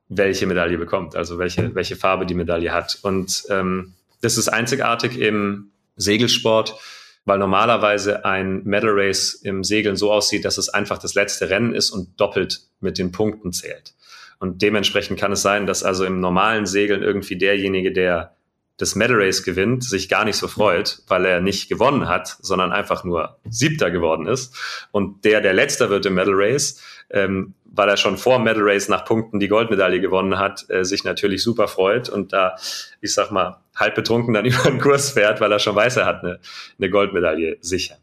[0.09, 2.99] welche Medaille bekommt, also welche, welche Farbe die Medaille hat.
[3.01, 6.79] Und ähm, das ist einzigartig im Segelsport
[7.27, 11.75] weil normalerweise ein Medal Race im Segeln so aussieht, dass es einfach das letzte Rennen
[11.75, 13.93] ist und doppelt mit den Punkten zählt.
[14.39, 18.36] Und dementsprechend kann es sein, dass also im normalen Segeln irgendwie derjenige, der
[18.77, 22.71] das Medal Race gewinnt, sich gar nicht so freut, weil er nicht gewonnen hat, sondern
[22.71, 24.55] einfach nur Siebter geworden ist.
[24.91, 28.87] Und der, der Letzter wird im Medal Race, ähm, weil er schon vor Medal Race
[28.87, 32.55] nach Punkten die Goldmedaille gewonnen hat, äh, sich natürlich super freut und da,
[33.01, 36.05] ich sag mal, halb betrunken dann über den Kurs fährt, weil er schon weiß, er
[36.05, 36.39] hat eine,
[36.77, 37.97] eine Goldmedaille sicher.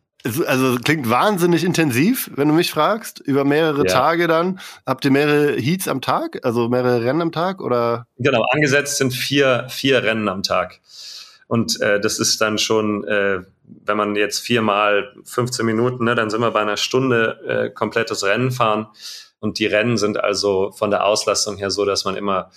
[0.47, 3.21] Also klingt wahnsinnig intensiv, wenn du mich fragst.
[3.21, 3.93] Über mehrere ja.
[3.93, 4.59] Tage dann.
[4.87, 6.41] Habt ihr mehrere Heats am Tag?
[6.45, 7.61] Also mehrere Rennen am Tag?
[7.61, 8.07] Oder?
[8.19, 10.81] Genau, angesetzt sind vier, vier Rennen am Tag.
[11.47, 13.41] Und äh, das ist dann schon, äh,
[13.85, 18.25] wenn man jetzt viermal 15 Minuten, ne, dann sind wir bei einer Stunde äh, komplettes
[18.25, 18.87] Rennen fahren.
[19.41, 22.51] Und die Rennen sind also von der Auslastung her so, dass man immer,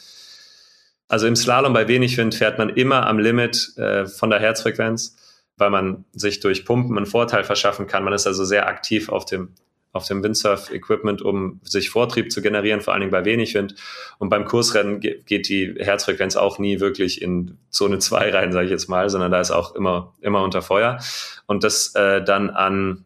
[1.10, 5.18] also im Slalom bei wenig Wind fährt man immer am Limit äh, von der Herzfrequenz,
[5.58, 8.04] weil man sich durch Pumpen einen Vorteil verschaffen kann.
[8.04, 9.50] Man ist also sehr aktiv auf dem
[9.94, 13.76] auf dem Windsurf-Equipment, um sich Vortrieb zu generieren, vor allen Dingen bei wenig Wind.
[14.20, 18.72] Und beim Kursrennen geht die Herzfrequenz auch nie wirklich in Zone 2 rein, sage ich
[18.72, 21.00] jetzt mal, sondern da ist auch immer, immer unter Feuer.
[21.48, 23.06] Und das äh, dann an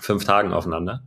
[0.00, 1.02] fünf Tagen aufeinander.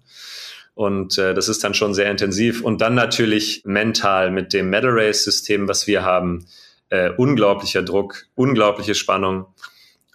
[0.73, 2.61] Und äh, das ist dann schon sehr intensiv.
[2.61, 6.45] Und dann natürlich mental mit dem Medal Race-System, was wir haben,
[6.89, 9.47] äh, unglaublicher Druck, unglaubliche Spannung.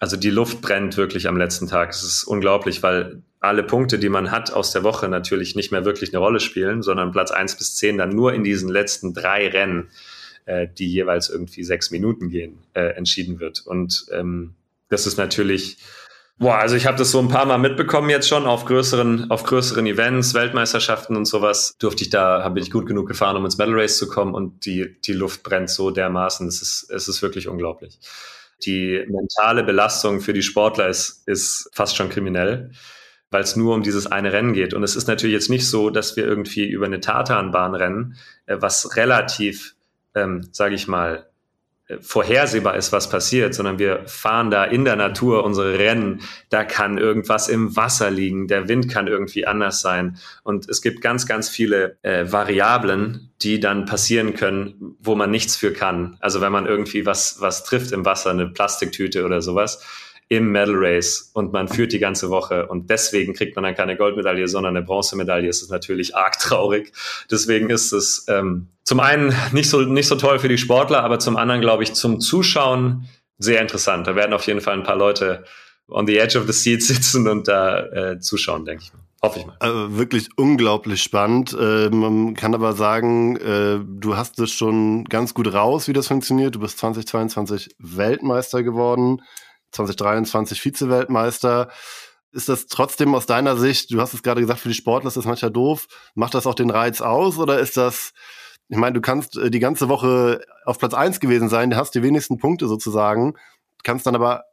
[0.02, 1.90] Also die Luft brennt wirklich am letzten Tag.
[1.90, 5.84] Es ist unglaublich, weil alle Punkte, die man hat aus der Woche natürlich nicht mehr
[5.84, 9.46] wirklich eine Rolle spielen, sondern Platz eins bis zehn dann nur in diesen letzten drei
[9.46, 9.90] Rennen,
[10.44, 13.64] äh, die jeweils irgendwie sechs Minuten gehen, äh, entschieden wird.
[13.64, 14.56] Und ähm,
[14.88, 15.76] das ist natürlich,
[16.36, 19.44] boah, also ich habe das so ein paar Mal mitbekommen jetzt schon auf größeren, auf
[19.44, 21.76] größeren Events, Weltmeisterschaften und sowas.
[21.78, 24.66] Durfte ich da, habe ich gut genug gefahren, um ins Medal Race zu kommen und
[24.66, 26.48] die, die Luft brennt so dermaßen.
[26.48, 28.00] Es ist, es ist wirklich unglaublich.
[28.64, 32.70] Die mentale Belastung für die Sportler ist, ist fast schon kriminell
[33.32, 34.74] weil es nur um dieses eine Rennen geht.
[34.74, 38.58] Und es ist natürlich jetzt nicht so, dass wir irgendwie über eine Tatanbahn rennen, äh,
[38.60, 39.74] was relativ,
[40.14, 41.31] ähm, sage ich mal,
[42.00, 46.20] vorhersehbar ist, was passiert, sondern wir fahren da in der Natur unsere Rennen.
[46.48, 50.16] Da kann irgendwas im Wasser liegen, der Wind kann irgendwie anders sein.
[50.42, 55.56] Und es gibt ganz, ganz viele äh, Variablen, die dann passieren können, wo man nichts
[55.56, 56.16] für kann.
[56.20, 59.84] Also wenn man irgendwie was, was trifft im Wasser, eine Plastiktüte oder sowas,
[60.28, 63.96] im Medal Race und man führt die ganze Woche und deswegen kriegt man dann keine
[63.96, 66.92] Goldmedaille, sondern eine Bronzemedaille, ist es natürlich arg traurig.
[67.30, 71.18] Deswegen ist es ähm, zum einen nicht so, nicht so toll für die Sportler, aber
[71.18, 73.08] zum anderen, glaube ich, zum Zuschauen
[73.38, 74.06] sehr interessant.
[74.06, 75.44] Da werden auf jeden Fall ein paar Leute
[75.88, 79.00] on the edge of the seat sitzen und da äh, zuschauen, denke ich mal.
[79.24, 79.56] Hoffe ich mal.
[79.60, 81.56] Also wirklich unglaublich spannend.
[81.58, 86.08] Äh, man kann aber sagen, äh, du hast es schon ganz gut raus, wie das
[86.08, 86.56] funktioniert.
[86.56, 89.22] Du bist 2022 Weltmeister geworden,
[89.72, 91.68] 2023 Vize-Weltmeister.
[92.32, 95.16] Ist das trotzdem aus deiner Sicht, du hast es gerade gesagt, für die Sportler ist
[95.16, 98.14] das manchmal doof, macht das auch den Reiz aus oder ist das,
[98.68, 101.94] ich meine, du kannst äh, die ganze Woche auf Platz eins gewesen sein, du hast
[101.94, 103.34] die wenigsten Punkte sozusagen,
[103.82, 104.44] kannst dann aber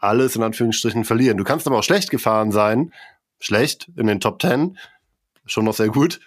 [0.00, 1.36] alles in Anführungsstrichen verlieren.
[1.36, 2.92] Du kannst aber auch schlecht gefahren sein,
[3.38, 4.78] schlecht in den Top Ten,
[5.44, 6.20] schon noch sehr gut.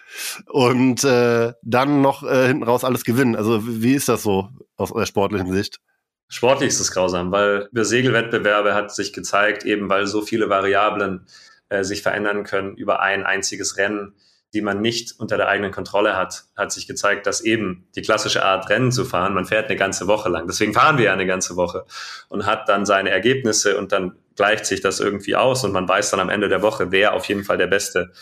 [0.48, 3.36] Und äh, dann noch äh, hinten raus alles gewinnen.
[3.36, 5.80] Also wie ist das so aus der sportlichen Sicht?
[6.28, 11.26] Sportlich ist es grausam, weil über Segelwettbewerbe hat sich gezeigt, eben weil so viele Variablen
[11.68, 14.14] äh, sich verändern können über ein einziges Rennen,
[14.54, 18.44] die man nicht unter der eigenen Kontrolle hat, hat sich gezeigt, dass eben die klassische
[18.44, 20.46] Art Rennen zu fahren, man fährt eine ganze Woche lang.
[20.46, 21.84] Deswegen fahren wir ja eine ganze Woche
[22.28, 26.10] und hat dann seine Ergebnisse und dann gleicht sich das irgendwie aus und man weiß
[26.10, 28.12] dann am Ende der Woche, wer auf jeden Fall der beste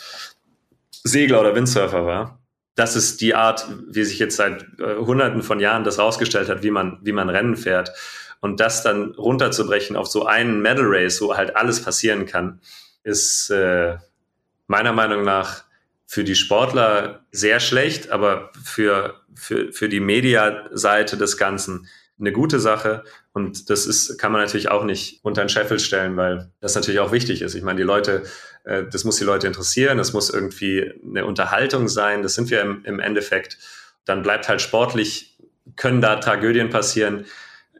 [1.05, 2.42] Segler oder Windsurfer war.
[2.75, 6.63] Das ist die Art, wie sich jetzt seit äh, Hunderten von Jahren das rausgestellt hat,
[6.63, 7.93] wie man, wie man Rennen fährt.
[8.41, 12.61] Und das dann runterzubrechen auf so einen Medal Race, wo halt alles passieren kann,
[13.05, 13.97] ist äh,
[14.67, 15.65] meiner Meinung nach
[16.07, 21.89] für die Sportler sehr schlecht, aber für, für, für die Mediaseite des Ganzen
[22.23, 23.05] eine gute Sache.
[23.33, 27.01] Und das ist, kann man natürlich auch nicht unter den Scheffel stellen, weil das natürlich
[27.01, 27.55] auch wichtig ist.
[27.55, 28.23] Ich meine, die Leute,
[28.65, 32.63] äh, das muss die Leute interessieren, das muss irgendwie eine Unterhaltung sein, das sind wir
[32.63, 33.59] im, im Endeffekt.
[34.05, 35.37] Dann bleibt halt sportlich,
[35.77, 37.27] können da Tragödien passieren,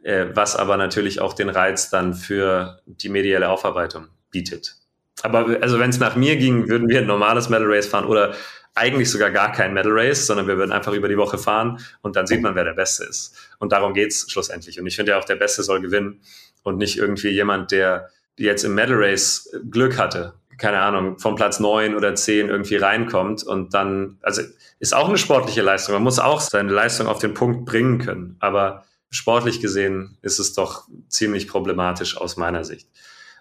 [0.03, 4.75] äh, was aber natürlich auch den Reiz dann für die mediale Aufarbeitung bietet.
[5.21, 8.35] Aber also wenn es nach mir ging, würden wir ein normales Medal Race fahren oder
[8.75, 12.15] eigentlich sogar gar kein Medal Race, sondern wir würden einfach über die Woche fahren und
[12.15, 13.35] dann sieht man, wer der Beste ist.
[13.59, 14.79] Und darum geht's schlussendlich.
[14.79, 16.21] Und ich finde ja auch, der Beste soll gewinnen
[16.63, 21.59] und nicht irgendwie jemand, der jetzt im Medal Race Glück hatte, keine Ahnung, von Platz
[21.59, 24.41] neun oder zehn irgendwie reinkommt und dann, also
[24.79, 25.93] ist auch eine sportliche Leistung.
[25.93, 28.35] Man muss auch seine Leistung auf den Punkt bringen können.
[28.39, 32.87] Aber sportlich gesehen ist es doch ziemlich problematisch aus meiner Sicht.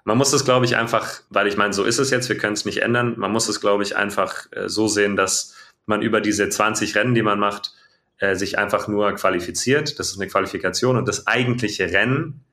[0.04, 2.54] Man muss es, glaube ich, einfach, weil ich meine, so ist es jetzt, wir können
[2.54, 3.14] es nicht ändern.
[3.16, 5.54] Man muss es, glaube ich, einfach äh, so sehen, dass
[5.86, 7.72] man über diese 20 Rennen, die man macht,
[8.18, 9.98] äh, sich einfach nur qualifiziert.
[9.98, 12.44] Das ist eine Qualifikation und das eigentliche Rennen,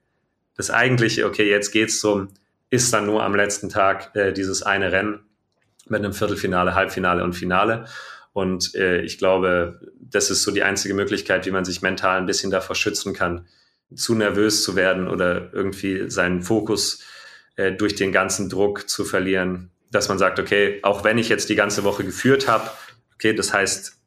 [0.56, 2.30] das eigentliche, okay, jetzt geht's zum,
[2.70, 5.22] ist dann nur am letzten Tag äh, dieses eine Rennen
[5.88, 7.86] mit einem Viertelfinale, Halbfinale und Finale.
[8.34, 12.26] Und äh, ich glaube, das ist so die einzige Möglichkeit, wie man sich mental ein
[12.26, 13.48] bisschen davor schützen kann,
[13.96, 17.04] zu nervös zu werden oder irgendwie seinen Fokus
[17.60, 21.50] äh, durch den ganzen Druck zu verlieren, dass man sagt, okay, auch wenn ich jetzt
[21.50, 22.72] die ganze Woche geführt habe,
[23.16, 23.98] okay, das heißt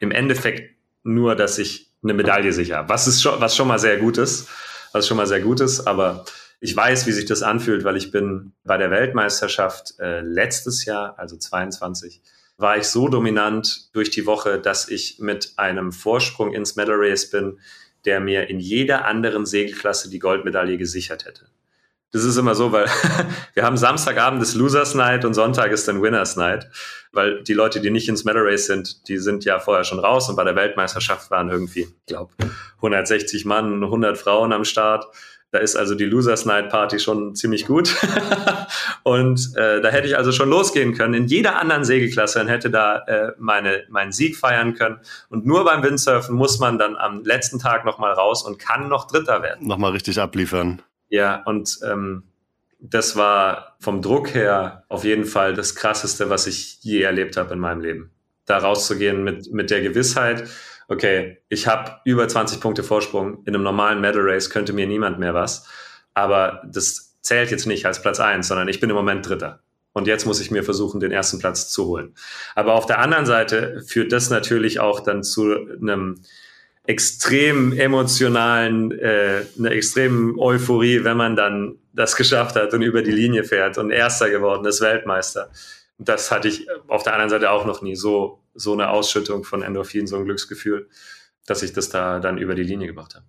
[0.00, 3.78] im Endeffekt nur, dass ich eine Medaille sicher habe, was ist schon, was schon mal
[3.78, 4.48] sehr gut ist,
[4.92, 6.26] was schon mal sehr gut ist, aber
[6.60, 11.18] ich weiß, wie sich das anfühlt, weil ich bin bei der Weltmeisterschaft äh, letztes Jahr,
[11.18, 12.20] also 22,
[12.58, 17.30] war ich so dominant durch die Woche, dass ich mit einem Vorsprung ins Medal Race
[17.30, 17.60] bin,
[18.04, 21.46] der mir in jeder anderen Segelklasse die Goldmedaille gesichert hätte
[22.12, 22.86] das ist immer so, weil
[23.54, 26.68] wir haben Samstagabend ist Losers Night und Sonntag ist dann Winners Night,
[27.12, 30.28] weil die Leute, die nicht ins Medal Race sind, die sind ja vorher schon raus
[30.28, 32.32] und bei der Weltmeisterschaft waren irgendwie, ich glaube,
[32.76, 35.06] 160 Mann, 100 Frauen am Start.
[35.52, 37.96] Da ist also die Losers Night Party schon ziemlich gut.
[39.02, 42.70] und äh, da hätte ich also schon losgehen können in jeder anderen Segelklasse und hätte
[42.70, 45.00] da äh, meine, meinen Sieg feiern können.
[45.28, 49.08] Und nur beim Windsurfen muss man dann am letzten Tag nochmal raus und kann noch
[49.08, 49.66] Dritter werden.
[49.66, 50.82] Nochmal richtig abliefern.
[51.10, 52.22] Ja, und ähm,
[52.78, 57.52] das war vom Druck her auf jeden Fall das Krasseste, was ich je erlebt habe
[57.52, 58.10] in meinem Leben.
[58.46, 60.48] Da rauszugehen mit, mit der Gewissheit,
[60.88, 65.18] okay, ich habe über 20 Punkte Vorsprung, in einem normalen Medal Race könnte mir niemand
[65.18, 65.68] mehr was,
[66.14, 69.60] aber das zählt jetzt nicht als Platz eins, sondern ich bin im Moment Dritter.
[69.92, 72.14] Und jetzt muss ich mir versuchen, den ersten Platz zu holen.
[72.54, 76.22] Aber auf der anderen Seite führt das natürlich auch dann zu einem
[76.86, 83.10] extrem emotionalen, äh, eine extrem Euphorie, wenn man dann das geschafft hat und über die
[83.10, 85.50] Linie fährt und Erster geworden ist, Weltmeister.
[85.98, 87.94] Das hatte ich auf der anderen Seite auch noch nie.
[87.94, 90.88] So, so eine Ausschüttung von Endorphin, so ein Glücksgefühl,
[91.46, 93.26] dass ich das da dann über die Linie gebracht habe.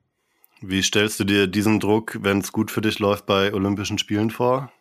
[0.62, 4.30] Wie stellst du dir diesen Druck, wenn es gut für dich läuft, bei Olympischen Spielen
[4.30, 4.72] vor?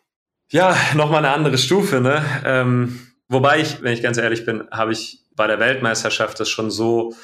[0.49, 2.23] Ja, nochmal eine andere Stufe, ne?
[2.45, 6.69] Ähm, wobei ich, wenn ich ganz ehrlich bin, habe ich bei der Weltmeisterschaft das schon
[6.69, 7.15] so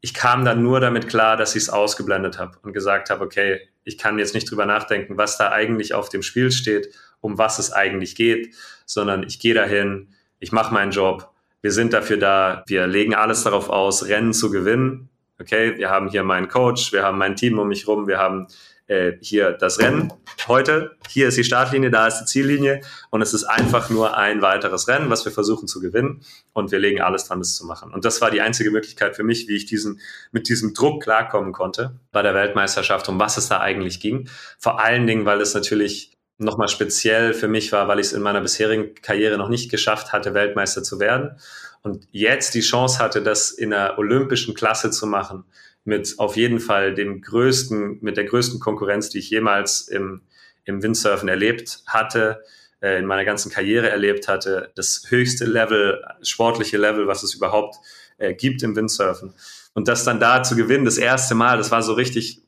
[0.00, 3.60] ich kam dann nur damit klar, dass ich es ausgeblendet habe und gesagt habe, okay,
[3.84, 7.58] ich kann jetzt nicht drüber nachdenken, was da eigentlich auf dem Spiel steht, um was
[7.58, 8.54] es eigentlich geht,
[8.86, 10.08] sondern ich gehe dahin,
[10.38, 11.30] ich mache meinen Job,
[11.62, 15.10] wir sind dafür da, wir legen alles darauf aus, Rennen zu gewinnen.
[15.38, 18.46] Okay, wir haben hier meinen Coach, wir haben mein Team um mich rum, wir haben
[18.90, 20.12] äh, hier das Rennen
[20.48, 24.42] heute, hier ist die Startlinie, da ist die Ziellinie und es ist einfach nur ein
[24.42, 26.22] weiteres Rennen, was wir versuchen zu gewinnen
[26.52, 27.92] und wir legen alles dran, das zu machen.
[27.92, 30.00] Und das war die einzige Möglichkeit für mich, wie ich diesen,
[30.32, 34.28] mit diesem Druck klarkommen konnte bei der Weltmeisterschaft, um was es da eigentlich ging.
[34.58, 38.22] Vor allen Dingen, weil es natürlich nochmal speziell für mich war, weil ich es in
[38.22, 41.38] meiner bisherigen Karriere noch nicht geschafft hatte, Weltmeister zu werden
[41.82, 45.44] und jetzt die Chance hatte, das in einer olympischen Klasse zu machen
[45.90, 50.22] mit auf jeden Fall dem größten, mit der größten Konkurrenz, die ich jemals im,
[50.64, 52.44] im Windsurfen erlebt hatte,
[52.80, 57.74] äh, in meiner ganzen Karriere erlebt hatte, das höchste Level, sportliche Level, was es überhaupt
[58.18, 59.34] äh, gibt im Windsurfen.
[59.74, 62.40] Und das dann da zu gewinnen, das erste Mal, das war so richtig,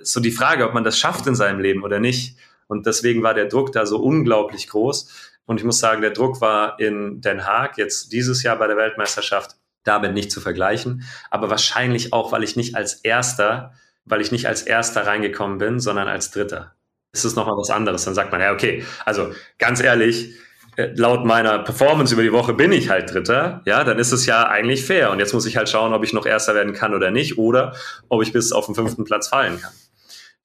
[0.00, 2.38] so die Frage, ob man das schafft in seinem Leben oder nicht.
[2.66, 5.34] Und deswegen war der Druck da so unglaublich groß.
[5.44, 8.78] Und ich muss sagen, der Druck war in Den Haag jetzt dieses Jahr bei der
[8.78, 9.56] Weltmeisterschaft
[9.86, 11.04] damit nicht zu vergleichen.
[11.30, 13.72] Aber wahrscheinlich auch, weil ich nicht als Erster,
[14.04, 16.74] weil ich nicht als Erster reingekommen bin, sondern als Dritter.
[17.12, 18.04] Das ist nochmal was anderes.
[18.04, 20.34] Dann sagt man, ja, okay, also ganz ehrlich,
[20.76, 24.26] äh, laut meiner Performance über die Woche bin ich halt Dritter, ja, dann ist es
[24.26, 25.10] ja eigentlich fair.
[25.10, 27.74] Und jetzt muss ich halt schauen, ob ich noch Erster werden kann oder nicht oder
[28.08, 29.72] ob ich bis auf den fünften Platz fallen kann.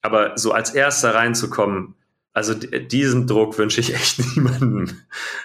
[0.00, 1.94] Aber so als Erster reinzukommen,
[2.32, 5.02] also diesen Druck wünsche ich echt niemandem.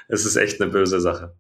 [0.08, 1.36] Es ist echt eine böse Sache.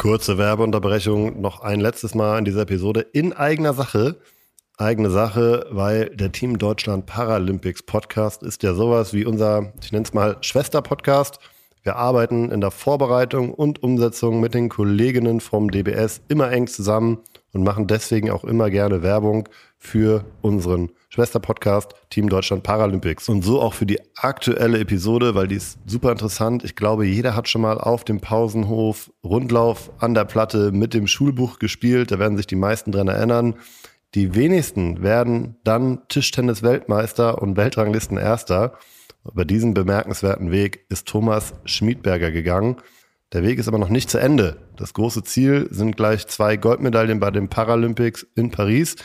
[0.00, 4.16] Kurze Werbeunterbrechung, noch ein letztes Mal in dieser Episode in eigener Sache.
[4.78, 10.04] Eigene Sache, weil der Team Deutschland Paralympics Podcast ist ja sowas wie unser, ich nenne
[10.04, 11.38] es mal Schwester-Podcast.
[11.82, 17.18] Wir arbeiten in der Vorbereitung und Umsetzung mit den Kolleginnen vom DBS immer eng zusammen
[17.52, 23.28] und machen deswegen auch immer gerne Werbung für unseren Schwester-Podcast Team Deutschland Paralympics.
[23.28, 26.64] Und so auch für die aktuelle Episode, weil die ist super interessant.
[26.64, 31.06] Ich glaube, jeder hat schon mal auf dem Pausenhof Rundlauf an der Platte mit dem
[31.06, 32.12] Schulbuch gespielt.
[32.12, 33.54] Da werden sich die meisten dran erinnern.
[34.14, 38.74] Die wenigsten werden dann Tischtennis-Weltmeister und Weltranglisten-Erster.
[39.30, 42.76] Über diesen bemerkenswerten Weg ist Thomas Schmiedberger gegangen.
[43.32, 44.56] Der Weg ist aber noch nicht zu Ende.
[44.76, 48.96] Das große Ziel sind gleich zwei Goldmedaillen bei den Paralympics in Paris.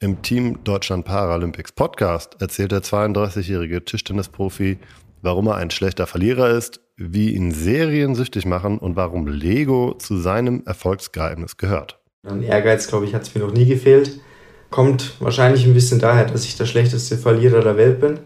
[0.00, 4.78] Im Team Deutschland Paralympics Podcast erzählt der 32-jährige Tischtennisprofi,
[5.22, 10.16] warum er ein schlechter Verlierer ist, wie ihn Serien süchtig machen und warum Lego zu
[10.16, 12.00] seinem Erfolgsgeheimnis gehört.
[12.26, 14.18] An Ehrgeiz, glaube ich, hat es mir noch nie gefehlt.
[14.70, 18.18] Kommt wahrscheinlich ein bisschen daher, dass ich der schlechteste Verlierer der Welt bin.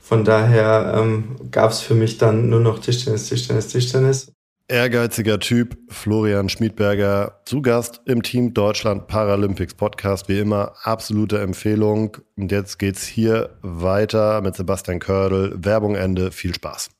[0.00, 4.32] Von daher ähm, gab es für mich dann nur noch Tischtennis, Tischtennis, Tischtennis.
[4.68, 10.28] Ehrgeiziger Typ, Florian Schmiedberger, zu Gast im Team Deutschland Paralympics Podcast.
[10.28, 12.16] Wie immer, absolute Empfehlung.
[12.36, 15.52] Und jetzt geht's hier weiter mit Sebastian Kördel.
[15.56, 16.30] Werbung Ende.
[16.30, 16.90] Viel Spaß.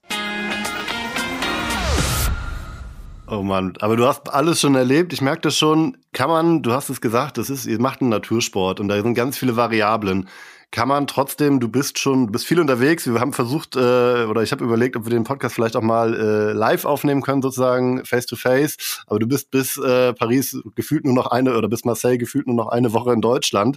[3.28, 5.14] Oh Mann, aber du hast alles schon erlebt.
[5.14, 5.96] Ich merke das schon.
[6.12, 9.14] Kann man, du hast es gesagt, das ist, ihr macht einen Natursport und da sind
[9.14, 10.28] ganz viele Variablen
[10.72, 13.06] kann man trotzdem, du bist schon, du bist viel unterwegs.
[13.06, 16.14] Wir haben versucht, äh, oder ich habe überlegt, ob wir den Podcast vielleicht auch mal
[16.14, 19.04] äh, live aufnehmen können, sozusagen face to face.
[19.06, 22.56] Aber du bist bis äh, Paris gefühlt nur noch eine oder bis Marseille gefühlt nur
[22.56, 23.76] noch eine Woche in Deutschland.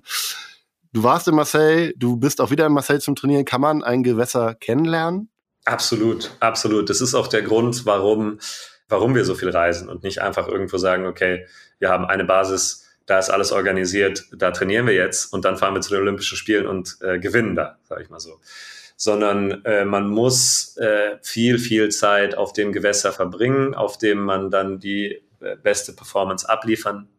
[0.94, 3.44] Du warst in Marseille, du bist auch wieder in Marseille zum Trainieren.
[3.44, 5.30] Kann man ein Gewässer kennenlernen?
[5.66, 6.90] Absolut, absolut.
[6.90, 8.40] Das ist auch der Grund, warum,
[8.88, 11.46] warum wir so viel reisen und nicht einfach irgendwo sagen, okay,
[11.80, 15.74] wir haben eine Basis da ist alles organisiert, da trainieren wir jetzt und dann fahren
[15.74, 18.40] wir zu den Olympischen Spielen und äh, gewinnen da, sage ich mal so.
[18.98, 24.50] Sondern äh, man muss äh, viel, viel Zeit auf dem Gewässer verbringen, auf dem man
[24.50, 27.10] dann die äh, beste Performance abliefern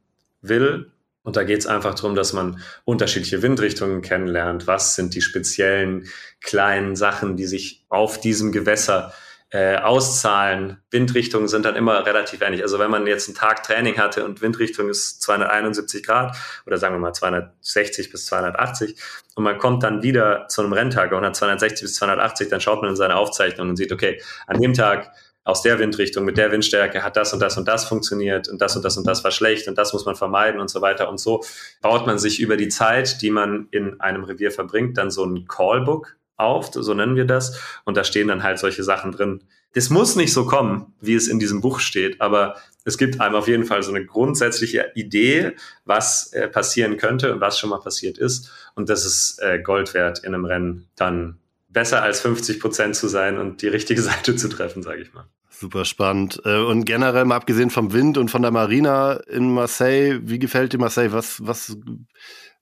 [0.41, 0.91] will.
[1.23, 4.67] Und da geht es einfach darum, dass man unterschiedliche Windrichtungen kennenlernt.
[4.67, 6.09] Was sind die speziellen
[6.41, 10.83] kleinen Sachen, die sich auf diesem Gewässer äh, auszahlen.
[10.91, 12.63] Windrichtungen sind dann immer relativ ähnlich.
[12.63, 16.97] Also wenn man jetzt einen Tag Training hatte und Windrichtung ist 271 Grad oder sagen
[16.97, 19.01] wir mal 260 bis 280
[19.37, 22.81] und man kommt dann wieder zu einem Renntag und hat 260 bis 280, dann schaut
[22.81, 25.13] man in seine Aufzeichnung und sieht, okay, an dem Tag
[25.47, 28.75] aus der Windrichtung, mit der Windstärke hat das und das und das funktioniert und das
[28.75, 31.09] und das und das war schlecht und das muss man vermeiden und so weiter.
[31.09, 31.45] Und so
[31.81, 35.47] baut man sich über die Zeit, die man in einem Revier verbringt, dann so ein
[35.47, 37.61] Callbook auf, so nennen wir das.
[37.85, 39.43] Und da stehen dann halt solche Sachen drin.
[39.75, 43.35] Das muss nicht so kommen, wie es in diesem Buch steht, aber es gibt einem
[43.35, 45.53] auf jeden Fall so eine grundsätzliche Idee,
[45.85, 48.51] was äh, passieren könnte und was schon mal passiert ist.
[48.75, 53.09] Und das ist äh, Gold wert in einem Rennen, dann besser als 50 Prozent zu
[53.09, 55.27] sein und die richtige Seite zu treffen, sage ich mal.
[55.51, 56.41] Super spannend.
[56.45, 60.73] Äh, und generell mal abgesehen vom Wind und von der Marina in Marseille, wie gefällt
[60.73, 61.13] dir Marseille?
[61.13, 61.77] Was, was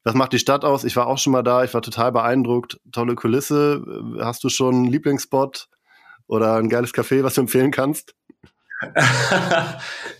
[0.05, 0.85] was macht die Stadt aus?
[0.85, 2.79] Ich war auch schon mal da, ich war total beeindruckt.
[2.93, 3.83] Tolle Kulisse.
[4.20, 5.68] Hast du schon einen Lieblingsspot
[6.26, 8.14] oder ein geiles Café, was du empfehlen kannst?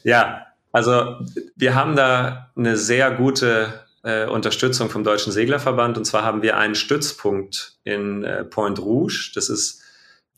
[0.05, 1.19] ja, also
[1.55, 5.99] wir haben da eine sehr gute äh, Unterstützung vom Deutschen Seglerverband.
[5.99, 9.33] Und zwar haben wir einen Stützpunkt in äh, Point Rouge.
[9.35, 9.83] Das ist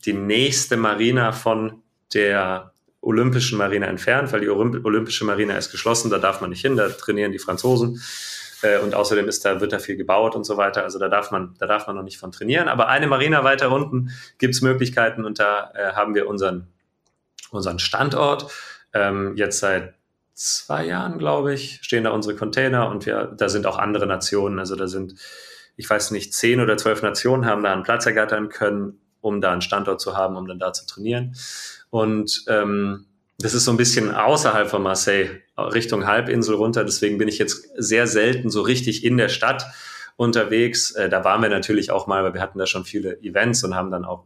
[0.05, 6.17] die nächste Marina von der Olympischen Marine entfernt, weil die Olympische Marine ist geschlossen, da
[6.17, 8.01] darf man nicht hin, da trainieren die Franzosen.
[8.61, 10.83] Äh, und außerdem ist da, wird da viel gebaut und so weiter.
[10.83, 12.67] Also da darf man, da darf man noch nicht von trainieren.
[12.67, 16.67] Aber eine Marina weiter unten gibt es Möglichkeiten und da äh, haben wir unseren,
[17.51, 18.51] unseren Standort.
[18.93, 19.93] Ähm, jetzt seit
[20.33, 24.59] zwei Jahren, glaube ich, stehen da unsere Container und wir, da sind auch andere Nationen.
[24.59, 25.15] Also da sind,
[25.75, 29.51] ich weiß nicht, zehn oder zwölf Nationen haben da einen Platz ergattern können, um da
[29.51, 31.35] einen Standort zu haben, um dann da zu trainieren.
[31.89, 33.06] Und ähm,
[33.37, 36.83] das ist so ein bisschen außerhalb von Marseille, Richtung Halbinsel runter.
[36.83, 39.65] Deswegen bin ich jetzt sehr selten so richtig in der Stadt
[40.15, 40.91] unterwegs.
[40.91, 43.75] Äh, da waren wir natürlich auch mal, weil wir hatten da schon viele Events und
[43.75, 44.25] haben dann auch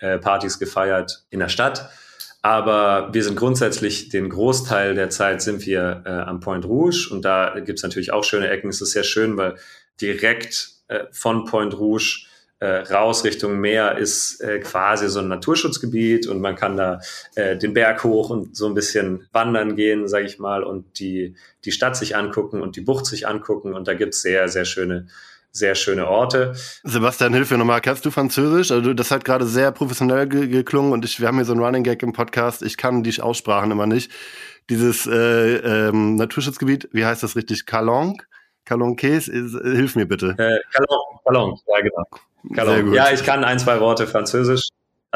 [0.00, 1.90] äh, Partys gefeiert in der Stadt.
[2.42, 7.24] Aber wir sind grundsätzlich den Großteil der Zeit sind wir äh, am Point Rouge und
[7.24, 8.70] da gibt's natürlich auch schöne Ecken.
[8.70, 9.56] Es ist sehr schön, weil
[10.00, 12.27] direkt äh, von Point Rouge
[12.60, 17.00] äh, raus Richtung Meer ist äh, quasi so ein Naturschutzgebiet und man kann da
[17.36, 21.36] äh, den Berg hoch und so ein bisschen wandern gehen, sage ich mal, und die,
[21.64, 23.74] die Stadt sich angucken und die Bucht sich angucken.
[23.74, 25.06] Und da gibt's sehr, sehr schöne
[25.50, 26.54] sehr schöne Orte.
[26.84, 27.80] Sebastian, hilf mir nochmal.
[27.80, 28.70] Kannst du Französisch?
[28.70, 31.62] Also das hat gerade sehr professionell ge geklungen und ich, wir haben hier so einen
[31.62, 32.62] Running Gag im Podcast.
[32.62, 34.12] Ich kann die Aussprachen immer nicht.
[34.68, 37.64] Dieses äh, ähm, Naturschutzgebiet, wie heißt das richtig?
[37.64, 38.22] Calong?
[38.66, 39.24] Calonques?
[39.24, 40.36] Hilf mir bitte.
[40.38, 42.04] Äh, Calong, Calong, ja genau.
[42.54, 42.92] Calong.
[42.92, 44.68] Ja, ich kann ein, zwei Worte Französisch.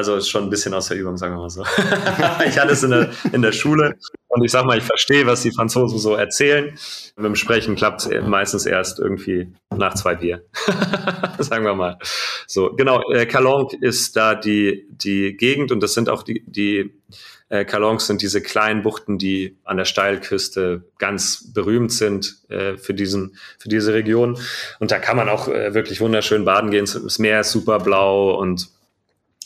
[0.02, 1.62] Also ist schon ein bisschen aus der Übung, sagen wir mal so.
[2.44, 3.94] ich hatte es in der, in der Schule
[4.26, 6.76] und ich sag mal, ich verstehe, was die Franzosen so erzählen.
[7.14, 10.44] Mit dem Sprechen klappt es meistens erst irgendwie nach zwei Bier.
[11.38, 12.00] sagen wir mal.
[12.48, 17.00] So, genau, äh, Calonque ist da die, die Gegend und das sind auch die, die
[17.48, 22.92] äh, Calonques sind diese kleinen Buchten, die an der Steilküste ganz berühmt sind äh, für,
[22.92, 24.36] diesen, für diese Region.
[24.80, 26.86] Und da kann man auch äh, wirklich wunderschön baden gehen.
[26.86, 28.68] Das Meer ist super blau und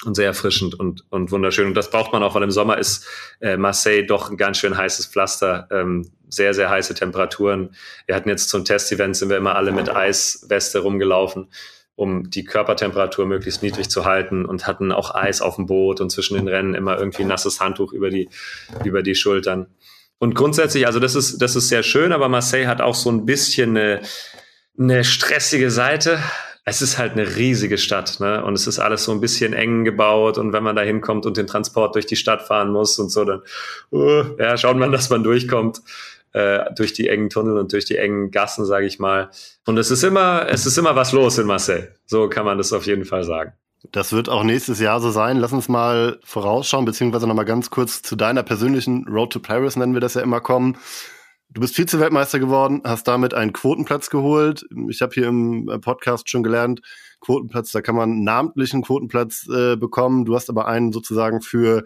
[0.07, 1.67] und sehr erfrischend und, und wunderschön.
[1.67, 3.07] Und das braucht man auch, weil im Sommer ist
[3.41, 7.75] äh, Marseille doch ein ganz schön heißes Pflaster, ähm, sehr, sehr heiße Temperaturen.
[8.07, 11.49] Wir hatten jetzt zum Testevent, sind wir immer alle mit Eisweste rumgelaufen,
[11.95, 16.11] um die Körpertemperatur möglichst niedrig zu halten und hatten auch Eis auf dem Boot und
[16.11, 18.29] zwischen den Rennen immer irgendwie nasses Handtuch über die,
[18.85, 19.67] über die Schultern.
[20.19, 23.27] Und grundsätzlich, also das ist, das ist sehr schön, aber Marseille hat auch so ein
[23.27, 24.01] bisschen eine,
[24.79, 26.19] eine stressige Seite
[26.69, 28.45] es ist halt eine riesige Stadt, ne?
[28.45, 31.37] Und es ist alles so ein bisschen eng gebaut und wenn man da hinkommt und
[31.37, 33.43] den Transport durch die Stadt fahren muss und so, dann
[33.93, 35.81] uh, ja, schaut man, dass man durchkommt
[36.33, 39.31] äh, durch die engen Tunnel und durch die engen Gassen, sage ich mal.
[39.65, 41.89] Und es ist immer, es ist immer was los in Marseille.
[42.05, 43.53] So kann man das auf jeden Fall sagen.
[43.93, 45.37] Das wird auch nächstes Jahr so sein.
[45.37, 49.95] Lass uns mal vorausschauen, beziehungsweise nochmal ganz kurz zu deiner persönlichen Road to Paris, nennen
[49.95, 50.77] wir das ja immer, kommen.
[51.57, 54.67] Du bist Vize-Weltmeister geworden, hast damit einen Quotenplatz geholt.
[54.91, 56.83] Ich habe hier im äh, Podcast schon gelernt,
[57.21, 60.27] Quotenplatz, da kann man namentlichen Quotenplatz äh, bekommen.
[60.27, 61.85] Du hast aber einen sozusagen für,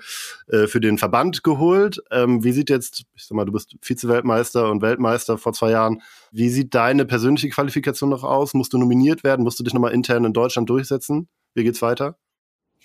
[0.49, 2.03] äh, für den Verband geholt.
[2.11, 6.03] Ähm, wie sieht jetzt, ich sag mal, du bist Vize-Weltmeister und Weltmeister vor zwei Jahren.
[6.33, 8.55] Wie sieht deine persönliche Qualifikation noch aus?
[8.55, 9.45] Musst du nominiert werden?
[9.45, 11.29] Musst du dich nochmal intern in Deutschland durchsetzen?
[11.55, 12.17] Wie geht's weiter?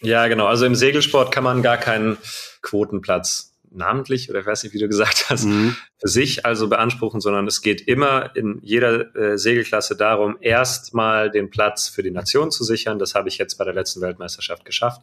[0.01, 0.45] Ja, genau.
[0.45, 2.19] Also im Segelsport kann man gar keinen
[2.61, 5.75] Quotenplatz namentlich oder ich weiß nicht, wie du gesagt hast, mhm.
[5.99, 11.49] für sich also beanspruchen, sondern es geht immer in jeder äh, Segelklasse darum, erstmal den
[11.49, 12.99] Platz für die Nation zu sichern.
[12.99, 15.01] Das habe ich jetzt bei der letzten Weltmeisterschaft geschafft.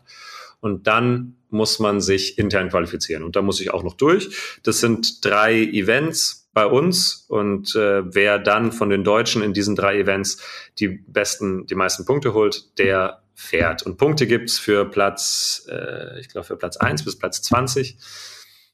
[0.61, 3.25] Und dann muss man sich intern qualifizieren.
[3.25, 4.59] Und da muss ich auch noch durch.
[4.63, 7.27] Das sind drei Events bei uns.
[7.29, 10.41] Und äh, wer dann von den Deutschen in diesen drei Events
[10.79, 13.83] die besten, die meisten Punkte holt, der fährt.
[13.83, 17.97] Und Punkte gibt's für Platz, äh, ich glaube, für Platz eins bis Platz 20.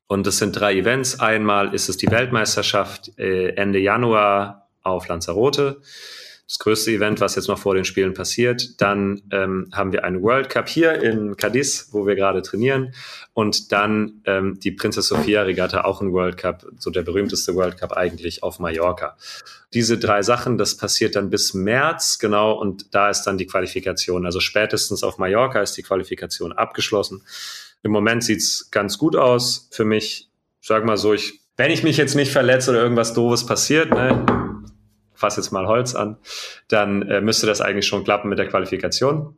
[0.09, 1.21] Und das sind drei Events.
[1.21, 5.81] Einmal ist es die Weltmeisterschaft äh, Ende Januar auf Lanzarote.
[6.49, 8.81] Das größte Event, was jetzt noch vor den Spielen passiert.
[8.81, 12.95] Dann ähm, haben wir einen World Cup hier in Cadiz, wo wir gerade trainieren.
[13.35, 17.77] Und dann ähm, die Princess Sophia Regatta, auch ein World Cup, so der berühmteste World
[17.77, 19.19] Cup eigentlich auf Mallorca.
[19.75, 24.25] Diese drei Sachen, das passiert dann bis März, genau, und da ist dann die Qualifikation.
[24.25, 27.23] Also spätestens auf Mallorca ist die Qualifikation abgeschlossen.
[27.83, 30.31] Im Moment sieht's ganz gut aus für mich.
[30.61, 34.25] Sag mal so, ich, wenn ich mich jetzt nicht verletze oder irgendwas Doofes passiert, ne,
[35.15, 36.17] fass jetzt mal Holz an,
[36.69, 39.37] dann äh, müsste das eigentlich schon klappen mit der Qualifikation.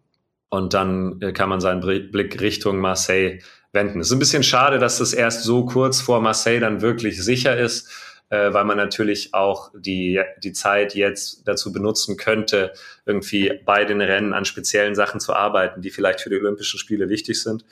[0.48, 3.38] Und dann äh, kann man seinen Blick Richtung Marseille
[3.72, 4.00] wenden.
[4.00, 7.56] Es ist ein bisschen schade, dass das erst so kurz vor Marseille dann wirklich sicher
[7.56, 7.88] ist,
[8.30, 12.72] äh, weil man natürlich auch die, die Zeit jetzt dazu benutzen könnte,
[13.06, 17.08] irgendwie bei den Rennen an speziellen Sachen zu arbeiten, die vielleicht für die Olympischen Spiele
[17.08, 17.64] wichtig sind.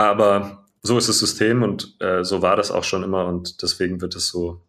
[0.00, 4.00] Aber so ist das System und äh, so war das auch schon immer und deswegen
[4.00, 4.62] wird es so,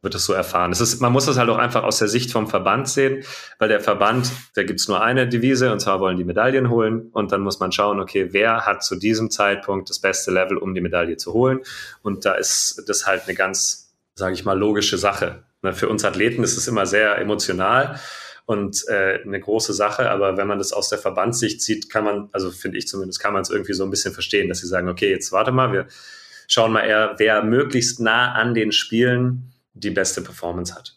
[0.00, 0.70] wird es so erfahren.
[0.70, 3.24] Es ist, man muss das halt auch einfach aus der Sicht vom Verband sehen,
[3.58, 7.32] weil der Verband, da gibt's nur eine Devise und zwar wollen die Medaillen holen und
[7.32, 10.80] dann muss man schauen, okay, wer hat zu diesem Zeitpunkt das beste Level, um die
[10.80, 11.62] Medaille zu holen
[12.02, 15.42] und da ist das halt eine ganz, sage ich mal, logische Sache.
[15.62, 17.98] Ne, für uns Athleten ist es immer sehr emotional
[18.46, 22.28] und äh, eine große Sache, aber wenn man das aus der Verbandssicht sieht, kann man,
[22.32, 24.88] also finde ich zumindest, kann man es irgendwie so ein bisschen verstehen, dass sie sagen,
[24.88, 25.86] okay, jetzt warte mal, wir
[26.46, 30.96] schauen mal eher, wer möglichst nah an den Spielen die beste Performance hat.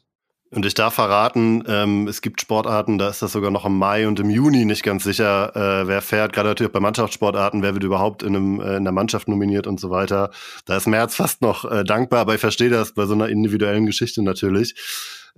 [0.51, 4.07] Und ich darf verraten, ähm, es gibt Sportarten, da ist das sogar noch im Mai
[4.07, 6.33] und im Juni nicht ganz sicher, äh, wer fährt.
[6.33, 9.79] Gerade natürlich bei Mannschaftssportarten, wer wird überhaupt in, einem, äh, in der Mannschaft nominiert und
[9.79, 10.31] so weiter.
[10.65, 13.85] Da ist März fast noch äh, dankbar, aber ich verstehe das bei so einer individuellen
[13.85, 14.73] Geschichte natürlich.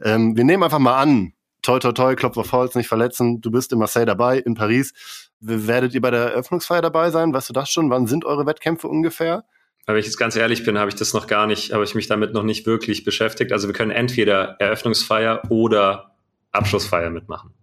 [0.01, 3.41] Ähm, wir nehmen einfach mal an, toi toi toi, Klopf auf Holz, nicht verletzen.
[3.41, 4.93] Du bist in Marseille dabei, in Paris.
[5.39, 7.34] Werdet ihr bei der Eröffnungsfeier dabei sein?
[7.34, 7.89] Weißt du das schon?
[7.89, 9.43] Wann sind eure Wettkämpfe ungefähr?
[9.88, 12.07] Wenn ich jetzt ganz ehrlich bin, habe ich das noch gar nicht, habe ich mich
[12.07, 13.51] damit noch nicht wirklich beschäftigt.
[13.51, 16.16] Also wir können entweder Eröffnungsfeier oder
[16.51, 17.53] Abschlussfeier mitmachen.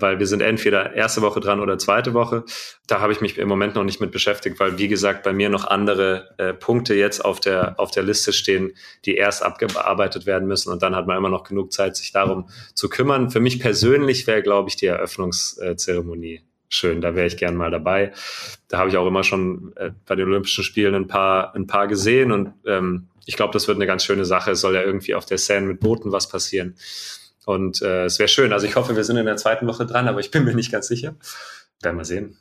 [0.00, 2.44] Weil wir sind entweder erste Woche dran oder zweite Woche.
[2.86, 5.48] Da habe ich mich im Moment noch nicht mit beschäftigt, weil wie gesagt bei mir
[5.48, 8.72] noch andere äh, Punkte jetzt auf der, auf der Liste stehen,
[9.04, 10.72] die erst abgearbeitet werden müssen.
[10.72, 13.30] Und dann hat man immer noch genug Zeit, sich darum zu kümmern.
[13.30, 16.42] Für mich persönlich wäre, glaube ich, die Eröffnungszeremonie
[16.72, 18.12] schön, da wäre ich gern mal dabei.
[18.68, 21.88] Da habe ich auch immer schon äh, bei den Olympischen Spielen ein paar, ein paar
[21.88, 24.52] gesehen und ähm, ich glaube, das wird eine ganz schöne Sache.
[24.52, 26.74] Es soll ja irgendwie auf der Seine mit Booten was passieren.
[27.46, 28.52] Und äh, es wäre schön.
[28.52, 30.72] Also ich hoffe, wir sind in der zweiten Woche dran, aber ich bin mir nicht
[30.72, 31.14] ganz sicher.
[31.82, 32.36] Werden wir sehen.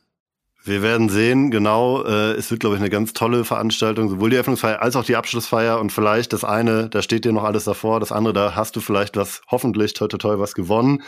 [0.63, 2.03] Wir werden sehen, genau.
[2.03, 5.15] Äh, es wird, glaube ich, eine ganz tolle Veranstaltung, sowohl die Eröffnungsfeier als auch die
[5.15, 5.79] Abschlussfeier.
[5.79, 8.81] Und vielleicht das eine, da steht dir noch alles davor, das andere, da hast du
[8.81, 11.01] vielleicht was, hoffentlich, toi, toi, toi, was gewonnen.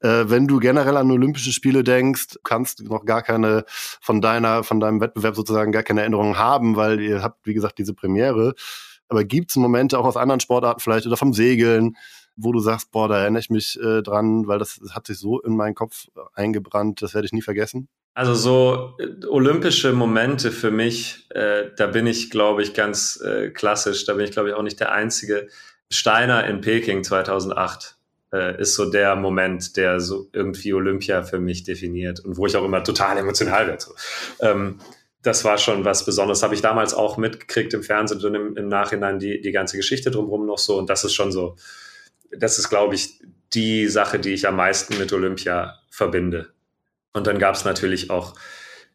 [0.00, 4.62] Äh, wenn du generell an Olympische Spiele denkst, kannst du noch gar keine von deiner,
[4.62, 8.54] von deinem Wettbewerb sozusagen gar keine Erinnerungen haben, weil ihr habt, wie gesagt, diese Premiere.
[9.08, 11.96] Aber gibt es Momente auch aus anderen Sportarten vielleicht oder vom Segeln,
[12.36, 15.18] wo du sagst, boah, da erinnere ich mich äh, dran, weil das, das hat sich
[15.18, 17.88] so in meinen Kopf eingebrannt, das werde ich nie vergessen?
[18.14, 23.50] Also so äh, olympische Momente für mich, äh, da bin ich, glaube ich, ganz äh,
[23.50, 25.48] klassisch, da bin ich, glaube ich, auch nicht der Einzige.
[25.90, 27.96] Steiner in Peking 2008
[28.32, 32.56] äh, ist so der Moment, der so irgendwie Olympia für mich definiert und wo ich
[32.56, 33.82] auch immer total emotional werde.
[33.82, 33.94] So.
[34.40, 34.78] Ähm,
[35.22, 36.42] das war schon was Besonderes.
[36.42, 40.10] Habe ich damals auch mitgekriegt im Fernsehen und im, im Nachhinein die, die ganze Geschichte
[40.10, 40.78] drumherum noch so.
[40.78, 41.56] Und das ist schon so,
[42.36, 43.20] das ist, glaube ich,
[43.54, 46.52] die Sache, die ich am meisten mit Olympia verbinde.
[47.12, 48.34] Und dann gab es natürlich auch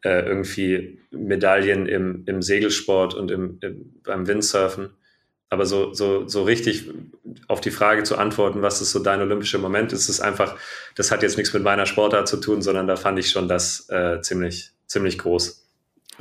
[0.03, 4.89] äh, irgendwie Medaillen im, im Segelsport und im, im, beim Windsurfen.
[5.49, 6.89] Aber so, so, so richtig
[7.47, 10.57] auf die Frage zu antworten, was ist so dein olympischer Moment, ist es einfach,
[10.95, 13.88] das hat jetzt nichts mit meiner Sportart zu tun, sondern da fand ich schon das
[13.89, 15.66] äh, ziemlich, ziemlich groß.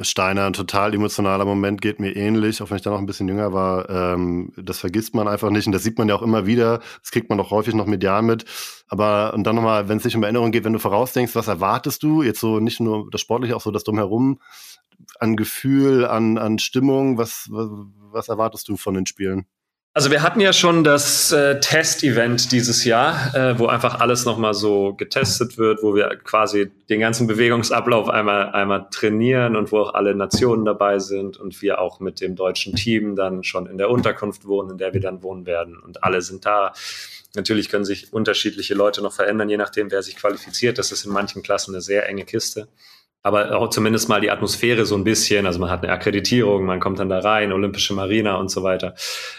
[0.00, 3.28] Steiner, ein total emotionaler Moment, geht mir ähnlich, auch wenn ich da noch ein bisschen
[3.28, 3.88] jünger war.
[3.88, 6.80] Ähm, das vergisst man einfach nicht und das sieht man ja auch immer wieder.
[7.00, 8.44] Das kriegt man auch häufig noch medial mit.
[8.88, 12.02] Aber und dann nochmal, wenn es nicht um Erinnerung geht, wenn du vorausdenkst, was erwartest
[12.02, 12.22] du?
[12.22, 14.40] Jetzt so nicht nur das Sportliche, auch so das Drumherum
[15.18, 17.18] an Gefühl, an, an Stimmung?
[17.18, 17.68] Was, was,
[18.12, 19.46] was erwartest du von den Spielen?
[19.96, 24.52] Also wir hatten ja schon das äh, Test-Event dieses Jahr, äh, wo einfach alles nochmal
[24.52, 29.94] so getestet wird, wo wir quasi den ganzen Bewegungsablauf einmal, einmal trainieren und wo auch
[29.94, 33.88] alle Nationen dabei sind und wir auch mit dem deutschen Team dann schon in der
[33.88, 36.74] Unterkunft wohnen, in der wir dann wohnen werden und alle sind da.
[37.34, 40.76] Natürlich können sich unterschiedliche Leute noch verändern, je nachdem, wer sich qualifiziert.
[40.76, 42.68] Das ist in manchen Klassen eine sehr enge Kiste
[43.26, 45.46] aber auch zumindest mal die Atmosphäre so ein bisschen.
[45.46, 48.94] Also man hat eine Akkreditierung, man kommt dann da rein, Olympische Marina und so weiter.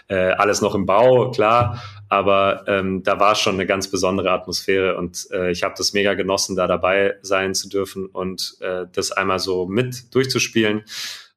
[0.09, 4.97] Äh, alles noch im Bau, klar, aber ähm, da war schon eine ganz besondere Atmosphäre
[4.97, 9.13] und äh, ich habe das mega genossen, da dabei sein zu dürfen und äh, das
[9.13, 10.83] einmal so mit durchzuspielen.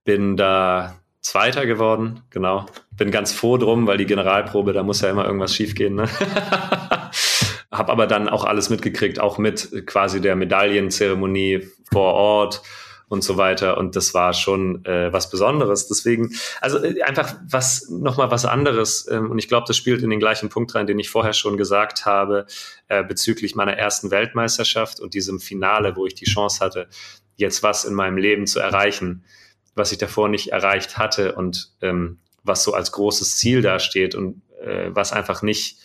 [0.05, 2.67] Bin da Zweiter geworden, genau.
[2.91, 5.95] Bin ganz froh drum, weil die Generalprobe, da muss ja immer irgendwas schiefgehen.
[5.95, 6.09] Ne?
[7.71, 12.63] habe aber dann auch alles mitgekriegt, auch mit quasi der Medaillenzeremonie vor Ort
[13.11, 13.77] und so weiter.
[13.77, 15.89] Und das war schon äh, was Besonderes.
[15.89, 19.09] Deswegen, also äh, einfach was nochmal was anderes.
[19.11, 21.57] Ähm, und ich glaube, das spielt in den gleichen Punkt rein, den ich vorher schon
[21.57, 22.47] gesagt habe,
[22.89, 26.89] äh, bezüglich meiner ersten Weltmeisterschaft und diesem Finale, wo ich die Chance hatte,
[27.37, 29.25] jetzt was in meinem Leben zu erreichen,
[29.75, 34.43] was ich davor nicht erreicht hatte und ähm, was so als großes Ziel dasteht und
[34.63, 35.79] äh, was einfach nicht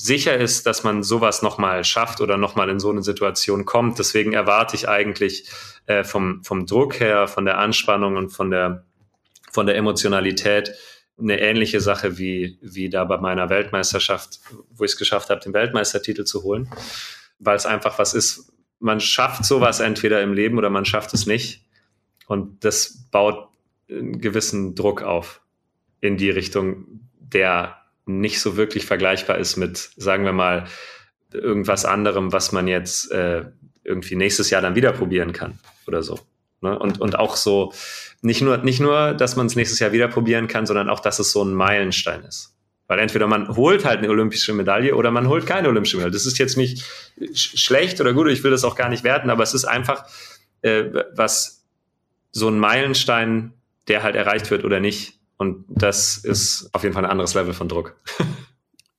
[0.00, 3.98] sicher ist, dass man sowas nochmal schafft oder nochmal in so eine Situation kommt.
[3.98, 5.50] Deswegen erwarte ich eigentlich
[5.86, 8.86] äh, vom, vom Druck her, von der Anspannung und von der,
[9.52, 10.72] von der Emotionalität
[11.18, 14.40] eine ähnliche Sache wie, wie da bei meiner Weltmeisterschaft,
[14.70, 16.70] wo ich es geschafft habe, den Weltmeistertitel zu holen.
[17.38, 21.26] Weil es einfach was ist, man schafft sowas entweder im Leben oder man schafft es
[21.26, 21.66] nicht.
[22.26, 23.50] Und das baut
[23.90, 25.42] einen gewissen Druck auf
[26.00, 27.79] in die Richtung, der
[28.18, 30.66] nicht so wirklich vergleichbar ist mit, sagen wir mal,
[31.32, 33.44] irgendwas anderem, was man jetzt äh,
[33.84, 36.18] irgendwie nächstes Jahr dann wieder probieren kann oder so.
[36.60, 36.78] Ne?
[36.78, 37.72] Und, und auch so,
[38.22, 41.18] nicht nur, nicht nur, dass man es nächstes Jahr wieder probieren kann, sondern auch, dass
[41.18, 42.54] es so ein Meilenstein ist.
[42.86, 46.12] Weil entweder man holt halt eine olympische Medaille oder man holt keine olympische Medaille.
[46.12, 46.84] Das ist jetzt nicht
[47.32, 50.04] sch schlecht oder gut, ich will das auch gar nicht werten, aber es ist einfach
[50.62, 51.64] äh, was
[52.32, 53.52] so ein Meilenstein,
[53.88, 55.19] der halt erreicht wird oder nicht.
[55.40, 57.96] Und das ist auf jeden Fall ein anderes Level von Druck.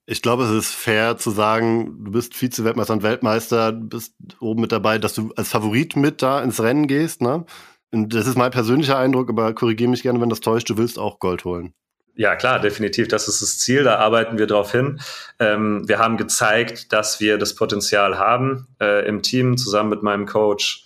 [0.08, 4.72] Ich glaube, es ist fair zu sagen, du bist Vize-Weltmeister und Weltmeister, bist oben mit
[4.72, 7.22] dabei, dass du als Favorit mit da ins Rennen gehst.
[7.22, 7.46] Ne?
[7.92, 10.68] Und das ist mein persönlicher Eindruck, aber korrigiere mich gerne, wenn das täuscht.
[10.68, 11.76] Du willst auch Gold holen.
[12.16, 13.08] Ja, klar, definitiv.
[13.08, 13.84] Das ist das Ziel.
[13.84, 15.00] Da arbeiten wir drauf hin.
[15.38, 20.26] Ähm, wir haben gezeigt, dass wir das Potenzial haben, äh, im Team zusammen mit meinem
[20.26, 20.86] Coach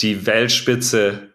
[0.00, 1.32] die Weltspitze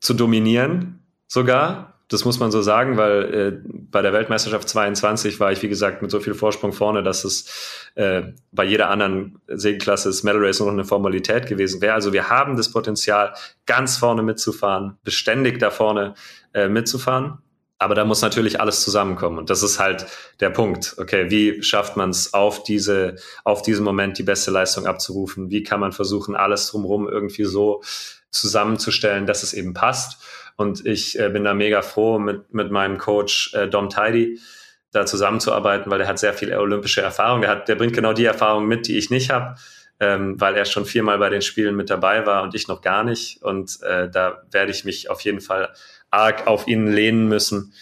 [0.00, 1.99] zu dominieren, sogar.
[2.10, 6.02] Das muss man so sagen, weil äh, bei der Weltmeisterschaft 22 war ich, wie gesagt,
[6.02, 10.58] mit so viel Vorsprung vorne, dass es äh, bei jeder anderen Segelklasse das Medal Race
[10.58, 11.94] noch eine Formalität gewesen wäre.
[11.94, 13.32] Also wir haben das Potenzial,
[13.64, 16.14] ganz vorne mitzufahren, beständig da vorne
[16.52, 17.38] äh, mitzufahren.
[17.78, 19.38] Aber da muss natürlich alles zusammenkommen.
[19.38, 20.04] Und das ist halt
[20.40, 20.96] der Punkt.
[20.98, 25.48] Okay, wie schafft man es auf diese, auf diesen Moment die beste Leistung abzurufen?
[25.48, 27.82] Wie kann man versuchen, alles drumherum irgendwie so
[28.30, 30.20] zusammenzustellen, dass es eben passt?
[30.60, 34.38] Und ich äh, bin da mega froh, mit, mit meinem Coach äh, Dom Tidy
[34.90, 37.40] da zusammenzuarbeiten, weil der hat sehr viel olympische Erfahrung.
[37.40, 39.54] Der, hat, der bringt genau die Erfahrung mit, die ich nicht habe,
[40.00, 43.04] ähm, weil er schon viermal bei den Spielen mit dabei war und ich noch gar
[43.04, 43.42] nicht.
[43.42, 45.72] Und äh, da werde ich mich auf jeden Fall
[46.10, 47.72] arg auf ihn lehnen müssen,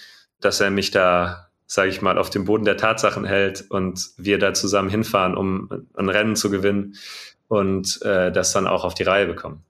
[0.41, 4.39] dass er mich da, sage ich mal, auf dem Boden der Tatsachen hält und wir
[4.39, 6.95] da zusammen hinfahren, um ein Rennen zu gewinnen
[7.49, 9.65] und äh, das dann auch auf die Reihe bekommen.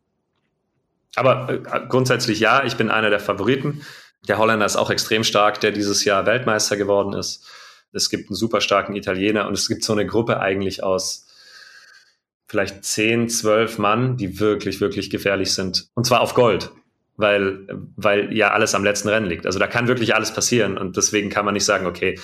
[1.18, 3.82] Aber äh, grundsätzlich ja, ich bin einer der Favoriten.
[4.26, 7.46] Der Holländer ist auch extrem stark, der dieses Jahr Weltmeister geworden ist.
[7.92, 11.26] Es gibt einen super starken Italiener und es gibt so eine Gruppe eigentlich aus
[12.48, 15.88] vielleicht zehn, zwölf Mann, die wirklich, wirklich gefährlich sind.
[15.94, 16.70] Und zwar auf Gold,
[17.16, 17.66] weil,
[17.96, 19.46] weil ja alles am letzten Rennen liegt.
[19.46, 22.18] Also da kann wirklich alles passieren und deswegen kann man nicht sagen, okay,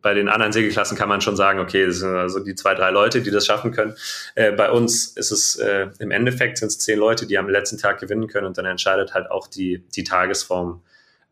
[0.00, 2.90] bei den anderen Segelklassen kann man schon sagen, okay, das sind also die zwei, drei
[2.90, 3.94] Leute, die das schaffen können.
[4.34, 7.78] Äh, bei uns ist es äh, im Endeffekt sind es zehn Leute, die am letzten
[7.78, 10.82] Tag gewinnen können und dann entscheidet halt auch die, die Tagesform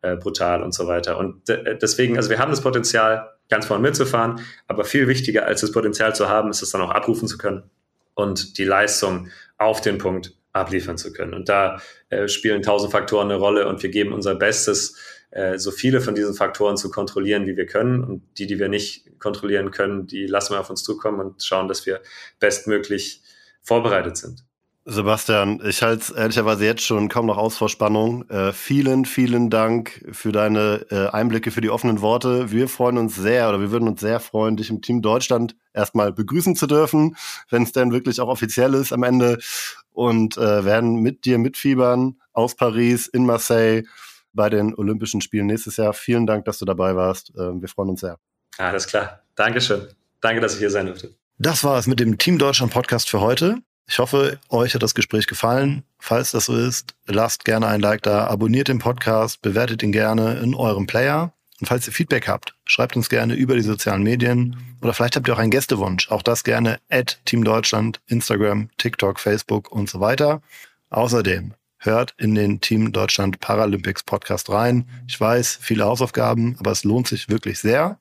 [0.02, 1.18] äh, brutal und so weiter.
[1.18, 5.70] Und deswegen, also wir haben das Potenzial, ganz vorne mitzufahren, aber viel wichtiger als das
[5.70, 7.70] Potenzial zu haben, ist es dann auch abrufen zu können
[8.14, 11.34] und die Leistung auf den Punkt abliefern zu können.
[11.34, 14.96] Und da äh, spielen tausend Faktoren eine Rolle und wir geben unser Bestes,
[15.30, 18.02] äh, so viele von diesen Faktoren zu kontrollieren, wie wir können.
[18.02, 21.68] Und die, die wir nicht kontrollieren können, die lassen wir auf uns zukommen und schauen,
[21.68, 22.00] dass wir
[22.40, 23.22] bestmöglich
[23.62, 24.45] vorbereitet sind.
[24.88, 28.30] Sebastian, ich halte es ehrlicherweise jetzt schon kaum noch aus vor Spannung.
[28.30, 32.52] Äh, vielen, vielen Dank für deine äh, Einblicke, für die offenen Worte.
[32.52, 36.12] Wir freuen uns sehr oder wir würden uns sehr freuen, dich im Team Deutschland erstmal
[36.12, 37.16] begrüßen zu dürfen,
[37.50, 39.38] wenn es denn wirklich auch offiziell ist am Ende.
[39.90, 43.82] Und äh, werden mit dir mitfiebern aus Paris, in Marseille
[44.34, 45.94] bei den Olympischen Spielen nächstes Jahr.
[45.94, 47.32] Vielen Dank, dass du dabei warst.
[47.36, 48.20] Ähm, wir freuen uns sehr.
[48.56, 49.24] Alles klar.
[49.34, 49.88] Dankeschön.
[50.20, 51.12] Danke, dass ich hier sein durfte.
[51.38, 53.65] Das war es mit dem Team Deutschland Podcast für heute.
[53.88, 55.84] Ich hoffe, euch hat das Gespräch gefallen.
[56.00, 60.40] Falls das so ist, lasst gerne ein Like da, abonniert den Podcast, bewertet ihn gerne
[60.40, 61.32] in eurem Player.
[61.60, 65.28] Und falls ihr Feedback habt, schreibt uns gerne über die sozialen Medien oder vielleicht habt
[65.28, 66.10] ihr auch einen Gästewunsch.
[66.10, 70.42] Auch das gerne at Team Deutschland, Instagram, TikTok, Facebook und so weiter.
[70.90, 74.86] Außerdem hört in den Team Deutschland Paralympics Podcast rein.
[75.06, 77.98] Ich weiß, viele Hausaufgaben, aber es lohnt sich wirklich sehr.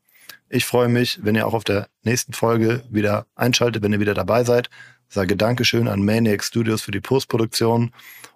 [0.49, 4.13] Ich freue mich, wenn ihr auch auf der nächsten Folge wieder einschaltet, wenn ihr wieder
[4.13, 4.69] dabei seid.
[5.15, 7.91] Sage Dankeschön an Maniac Studios für die Postproduktion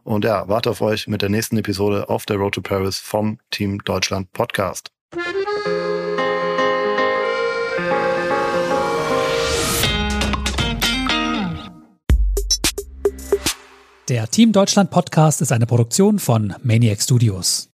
[0.05, 3.37] und ja, warte auf euch mit der nächsten Episode auf der Road to Paris vom
[3.51, 4.89] Team Deutschland Podcast.
[14.07, 17.68] Der Team Deutschland Podcast ist eine Produktion von Maniac Studios.